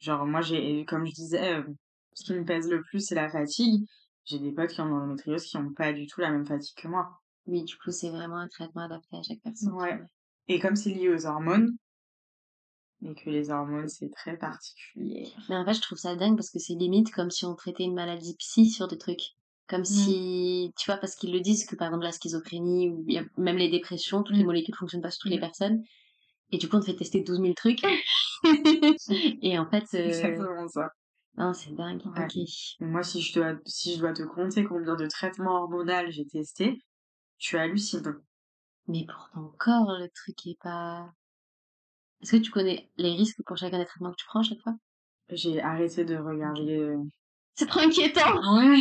[0.00, 1.62] Genre moi j'ai comme je disais
[2.14, 3.86] ce qui me pèse le plus c'est la fatigue
[4.26, 6.88] j'ai des potes qui ont l'endométriose qui n'ont pas du tout la même fatigue que
[6.88, 7.08] moi.
[7.46, 9.72] Oui, du coup, c'est vraiment un traitement adapté à chaque personne.
[9.72, 9.98] Ouais.
[10.48, 11.76] Et comme c'est lié aux hormones,
[13.04, 15.28] et que les hormones, c'est très particulier.
[15.48, 17.84] Mais en fait, je trouve ça dingue parce que c'est limite comme si on traitait
[17.84, 19.34] une maladie psy sur des trucs.
[19.68, 19.84] Comme mmh.
[19.84, 23.04] si, tu vois, parce qu'ils le disent que par exemple la schizophrénie ou
[23.36, 24.46] même les dépressions, toutes les mmh.
[24.46, 25.40] molécules fonctionnent pas sur toutes les mmh.
[25.40, 25.82] personnes.
[26.52, 27.82] Et du coup, on te fait tester 12 000 trucs.
[29.42, 29.84] et en fait.
[29.94, 30.90] Euh, exactement ça.
[31.36, 32.02] Non, c'est dingue.
[32.06, 32.32] Ok.
[32.80, 36.78] moi, si je, dois, si je dois te compter combien de traitements hormonaux j'ai testé,
[37.38, 38.20] tu hallucines.
[38.88, 41.12] Mais pour ton corps, le truc est pas.
[42.22, 44.60] Est-ce que tu connais les risques pour chacun des traitements que tu prends à chaque
[44.60, 44.74] fois?
[45.30, 46.78] J'ai arrêté de regarder.
[46.78, 47.02] Euh,
[47.54, 48.78] c'est trop inquiétant Ouais.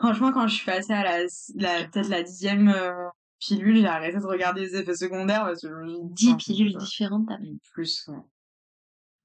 [0.00, 3.08] Franchement, quand je suis passée à la, la peut-être la dixième euh,
[3.40, 7.38] pilule, j'ai arrêté de regarder les effets secondaires parce que je Dix pilules différentes, t'as
[7.72, 8.22] Plus, ouais.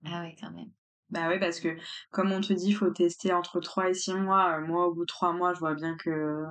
[0.05, 0.71] Ah ouais, quand même.
[1.13, 1.69] Bah oui, parce que
[2.11, 4.57] comme on te dit, il faut tester entre 3 et 6 mois.
[4.57, 6.43] Euh, moi, au bout de 3 mois, je vois bien que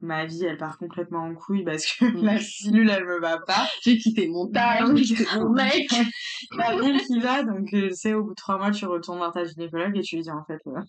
[0.00, 3.68] ma vie, elle part complètement en couille parce que la pilule, elle me va pas.
[3.82, 5.88] J'ai quitté mon taf, j'ai quitté mon mec.
[5.92, 9.44] Vie qui va, donc tu sais, au bout de 3 mois, tu retournes dans ta
[9.44, 10.80] gynécologue et tu lui dis en fait, euh,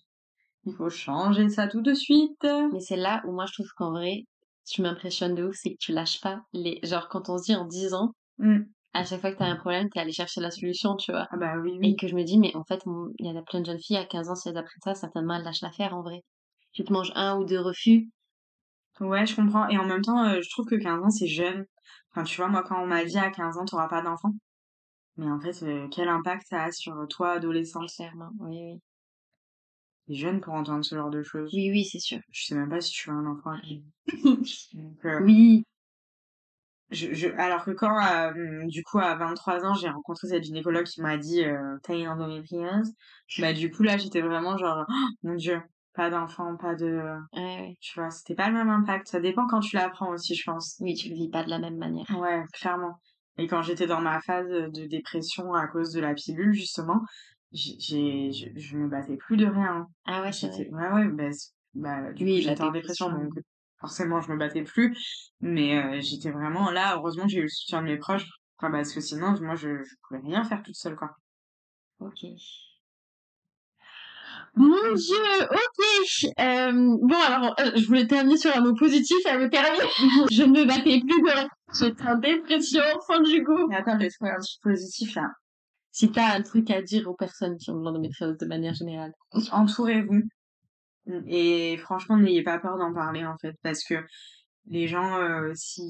[0.64, 2.44] il faut changer ça tout de suite.
[2.72, 4.24] Mais c'est là où moi, je trouve qu'en vrai,
[4.66, 6.80] tu m'impressionnes de ouf, c'est que tu lâches pas les...
[6.82, 8.62] Genre, quand on se dit en 10 ans, mmh
[8.92, 11.26] à chaque fois que t'as un problème, t'es allé chercher la solution, tu vois.
[11.30, 11.90] Ah bah oui, oui.
[11.90, 12.82] Et que je me dis, mais en fait,
[13.18, 15.34] il y a plein de jeunes filles à 15 ans, si elles apprennent ça, certainement
[15.36, 16.22] elles lâchent l'affaire en vrai.
[16.72, 18.08] Tu te manges un ou deux refus.
[19.00, 19.68] Ouais, je comprends.
[19.68, 21.64] Et en même temps, euh, je trouve que 15 ans, c'est jeune.
[22.10, 24.32] Enfin, tu vois, moi, quand on m'a dit à 15 ans, t'auras pas d'enfant.
[25.16, 28.80] Mais en fait, euh, quel impact ça a sur toi, adolescent Clairement, oui, oui.
[30.06, 31.50] T'es jeune pour entendre ce genre de choses.
[31.54, 32.18] Oui, oui, c'est sûr.
[32.32, 33.54] Je sais même pas si tu as un enfant.
[35.04, 35.64] Euh, oui,
[36.90, 40.84] je, je, alors que quand, euh, du coup, à 23 ans, j'ai rencontré cette gynécologue
[40.84, 42.92] qui m'a dit euh, T'as une endométriose
[43.38, 45.60] Bah, du coup, là, j'étais vraiment genre oh, Mon Dieu,
[45.94, 47.00] pas d'enfant, pas de.
[47.32, 49.08] Ouais, Tu vois, c'était pas le même impact.
[49.08, 50.76] Ça dépend quand tu l'apprends aussi, je pense.
[50.80, 52.06] Oui, tu le vis pas de la même manière.
[52.18, 52.98] Ouais, clairement.
[53.38, 57.00] Et quand j'étais dans ma phase de dépression à cause de la pilule, justement,
[57.52, 59.86] j'ai, je, me battais plus de rien.
[60.06, 60.68] Ah ouais, c'est vrai.
[60.70, 61.30] Ouais, ouais, bah,
[61.74, 63.32] bah du oui, j'étais en dépression, donc
[63.80, 67.82] forcément je me battais plus mais euh, j'étais vraiment là heureusement j'ai eu le soutien
[67.82, 68.26] de mes proches
[68.58, 71.16] parce que sinon moi je, je pouvais rien faire toute seule quoi
[72.00, 72.24] ok
[74.56, 75.16] mon dieu,
[75.50, 76.32] ok.
[76.40, 79.78] Euh, bon alors, euh, je voulais terminer sur un mot positif, ça me permet.
[80.30, 83.68] je ne me battais plus de J'étais en dépression, fin du goût.
[83.68, 85.28] Mais attends, je vais trouver un truc positif là.
[85.92, 88.74] Si t'as un truc à dire aux personnes qui ont besoin de l'endométriose de manière
[88.74, 89.12] générale.
[89.52, 90.22] Entourez-vous.
[91.26, 93.94] Et franchement, n'ayez pas peur d'en parler, en fait, parce que
[94.66, 95.82] les gens, euh, si...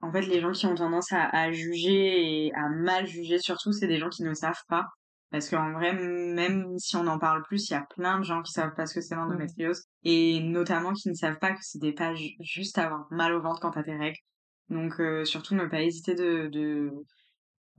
[0.00, 3.86] En fait, les gens qui ont tendance à, juger et à mal juger, surtout, c'est
[3.86, 4.86] des gens qui ne savent pas.
[5.30, 8.42] Parce qu'en vrai, même si on en parle plus, il y a plein de gens
[8.42, 9.84] qui savent pas ce que c'est l'endométriose.
[10.02, 13.70] Et notamment qui ne savent pas que c'était pas juste avoir mal au ventre quand
[13.70, 14.18] t'as tes règles.
[14.70, 16.90] Donc, euh, surtout, ne pas hésiter de, de,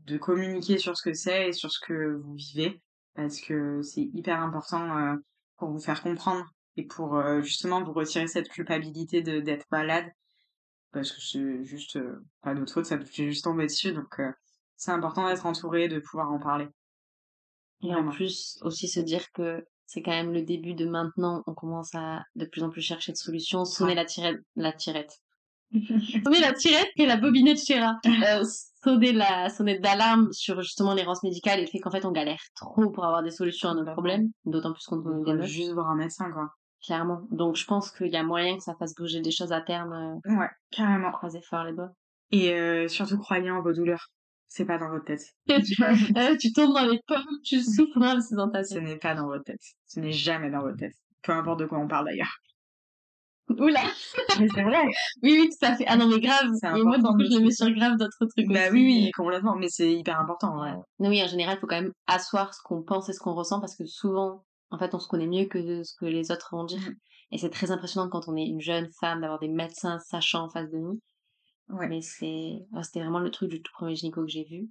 [0.06, 2.82] de communiquer sur ce que c'est et sur ce que vous vivez.
[3.16, 4.98] Parce que c'est hyper important.
[4.98, 5.16] Euh,
[5.64, 6.46] pour vous faire comprendre
[6.76, 10.12] et pour euh, justement vous retirer cette culpabilité de d'être malade.
[10.92, 14.30] Parce que c'est juste euh, pas notre faute ça fait juste tomber dessus donc euh,
[14.76, 16.68] c'est important d'être entouré de pouvoir en parler.
[17.82, 21.54] Et en plus aussi se dire que c'est quand même le début de maintenant on
[21.54, 25.22] commence à de plus en plus chercher de solutions sonner la tirette la tirette
[26.24, 28.00] sonner la tirette et la bobinette Chéra
[28.84, 32.42] sonner la sonnette d'alarme sur justement l'errance médicale et le fait qu'en fait on galère
[32.56, 35.90] trop pour avoir des solutions à nos problèmes, d'autant plus qu'on est des Juste voir
[35.90, 36.50] un médecin quoi.
[36.86, 37.22] Clairement.
[37.32, 39.94] Donc je pense qu'il y a moyen que ça fasse bouger des choses à terme.
[40.28, 41.12] Euh, ouais, carrément.
[41.12, 41.92] Croisez fort les doigts.
[42.32, 44.10] Et euh, surtout croyez en vos douleurs.
[44.50, 45.24] C'est pas dans votre tête.
[46.18, 48.68] Euh, tu tombes dans les pommes, tu souffres, c'est dans ta tête.
[48.68, 49.62] Ce n'est pas dans votre tête.
[49.88, 50.94] Ce n'est jamais dans votre tête.
[51.24, 52.36] Peu importe de quoi on parle d'ailleurs.
[53.50, 53.84] Oula
[54.40, 54.86] Mais c'est vrai
[55.22, 55.86] Oui, oui, tout à fait.
[55.88, 58.48] Ah non, mais grave Et moi, du coup, je le mets sur grave d'autres trucs
[58.48, 59.56] Bah oui, oui, complètement.
[59.56, 60.74] Mais c'est hyper important, ouais.
[61.00, 63.34] Non, oui, en général, il faut quand même asseoir ce qu'on pense et ce qu'on
[63.34, 66.50] ressent parce que souvent, en fait, on se connaît mieux que ce que les autres
[66.52, 66.80] vont dire.
[66.80, 66.96] Mm.
[67.32, 70.50] Et c'est très impressionnant quand on est une jeune femme d'avoir des médecins sachants en
[70.50, 71.00] face de nous.
[71.70, 71.88] Ouais.
[71.88, 72.60] Mais c'est...
[72.82, 74.70] C'était vraiment le truc du tout premier gynéco que j'ai vu,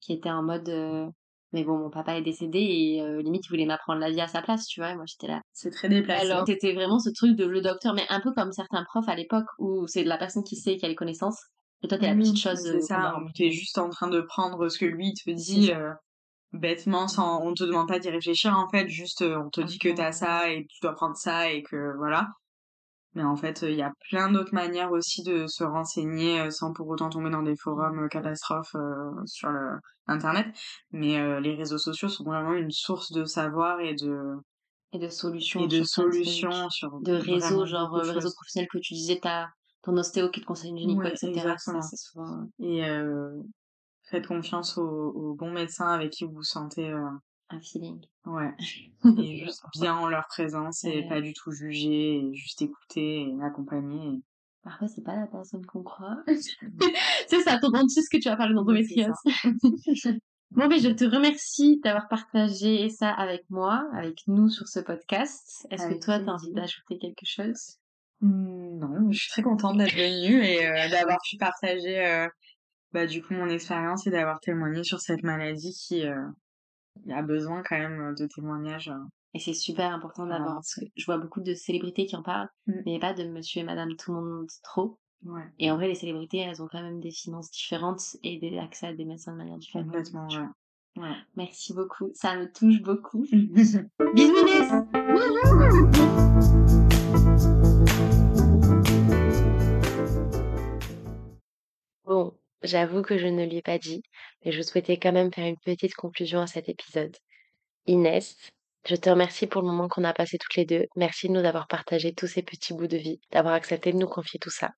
[0.00, 0.68] qui était en mode...
[0.68, 1.08] Euh,
[1.52, 4.28] mais bon, mon papa est décédé et euh, limite, il voulait m'apprendre la vie à
[4.28, 4.94] sa place, tu vois.
[4.94, 5.40] moi, j'étais là.
[5.52, 6.26] C'est très déplacé.
[6.26, 9.16] Alors, c'était vraiment ce truc de le docteur, mais un peu comme certains profs à
[9.16, 11.40] l'époque où c'est la personne qui sait, qui a les connaissances.
[11.82, 12.60] Et toi, t'es la petite chose.
[12.60, 15.92] C'est ça, t'es juste en train de prendre ce que lui te dit euh,
[16.52, 18.88] bêtement, sans, on te demande pas d'y réfléchir, en fait.
[18.88, 21.96] Juste, euh, on te dit que t'as ça et tu dois prendre ça et que
[21.96, 22.28] voilà.
[23.14, 26.72] Mais en fait, il y a plein d'autres manières aussi de se renseigner euh, sans
[26.72, 30.46] pour autant tomber dans des forums euh, catastrophes euh, sur le internet.
[30.92, 34.36] Mais les réseaux sociaux sont vraiment une source de savoir et de
[34.92, 38.94] et de solutions et de solutions sur de réseaux genre le réseau professionnel que tu
[38.94, 39.46] disais t'as
[39.82, 41.80] ton ostéo qui te conseille une gynéco etc exactement.
[41.80, 42.48] souvent...
[42.58, 42.82] et
[44.10, 46.92] faites confiance aux, aux, bons médecins avec qui vous vous sentez
[47.50, 48.00] un feeling.
[48.26, 48.52] Ouais.
[49.18, 53.42] et juste bien en leur présence et pas du tout juger, et juste écouter et
[53.42, 54.22] accompagner.
[54.62, 56.22] Parfois, c'est pas la personne qu'on croit.
[57.26, 58.64] c'est ça, ton dentiste que tu vas parler ton
[60.50, 65.66] Bon, mais je te remercie d'avoir partagé ça avec moi, avec nous sur ce podcast.
[65.70, 67.76] Est-ce que toi, tu as envie d'ajouter quelque chose?
[68.20, 72.28] Mmh, Non, je suis très contente d'être venue et euh, d'avoir pu partager euh,
[72.92, 76.26] bah, du coup mon expérience et d'avoir témoigné sur cette maladie qui euh,
[77.10, 78.92] a besoin quand même de témoignages.
[79.32, 82.48] Et c'est super important d'avoir, parce que je vois beaucoup de célébrités qui en parlent,
[82.66, 82.72] mmh.
[82.84, 84.98] mais pas de monsieur et madame tout le monde trop.
[85.24, 85.44] Ouais.
[85.58, 88.86] Et en vrai, les célébrités, elles ont quand même des finances différentes et des accès
[88.86, 89.86] à des médecins de manière différente.
[89.86, 91.02] Complètement, ouais.
[91.02, 91.16] ouais.
[91.36, 92.10] Merci beaucoup.
[92.14, 93.24] Ça me touche beaucoup.
[93.32, 93.86] Bisous,
[102.04, 104.02] Bon, j'avoue que je ne lui ai pas dit,
[104.44, 107.16] mais je souhaitais quand même faire une petite conclusion à cet épisode.
[107.86, 108.36] Inès,
[108.86, 110.86] je te remercie pour le moment qu'on a passé toutes les deux.
[110.96, 114.08] Merci de nous avoir partagé tous ces petits bouts de vie, d'avoir accepté de nous
[114.08, 114.70] confier tout ça.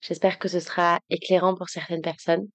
[0.00, 2.46] J'espère que ce sera éclairant pour certaines personnes.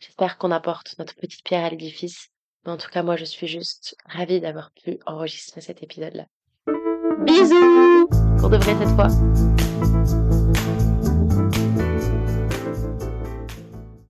[0.00, 2.28] J'espère qu'on apporte notre petite pierre à l'édifice.
[2.64, 6.26] Mais en tout cas, moi, je suis juste ravie d'avoir pu enregistrer cet épisode-là.
[7.24, 8.08] Bisous
[8.38, 9.08] Pour de vrai cette fois.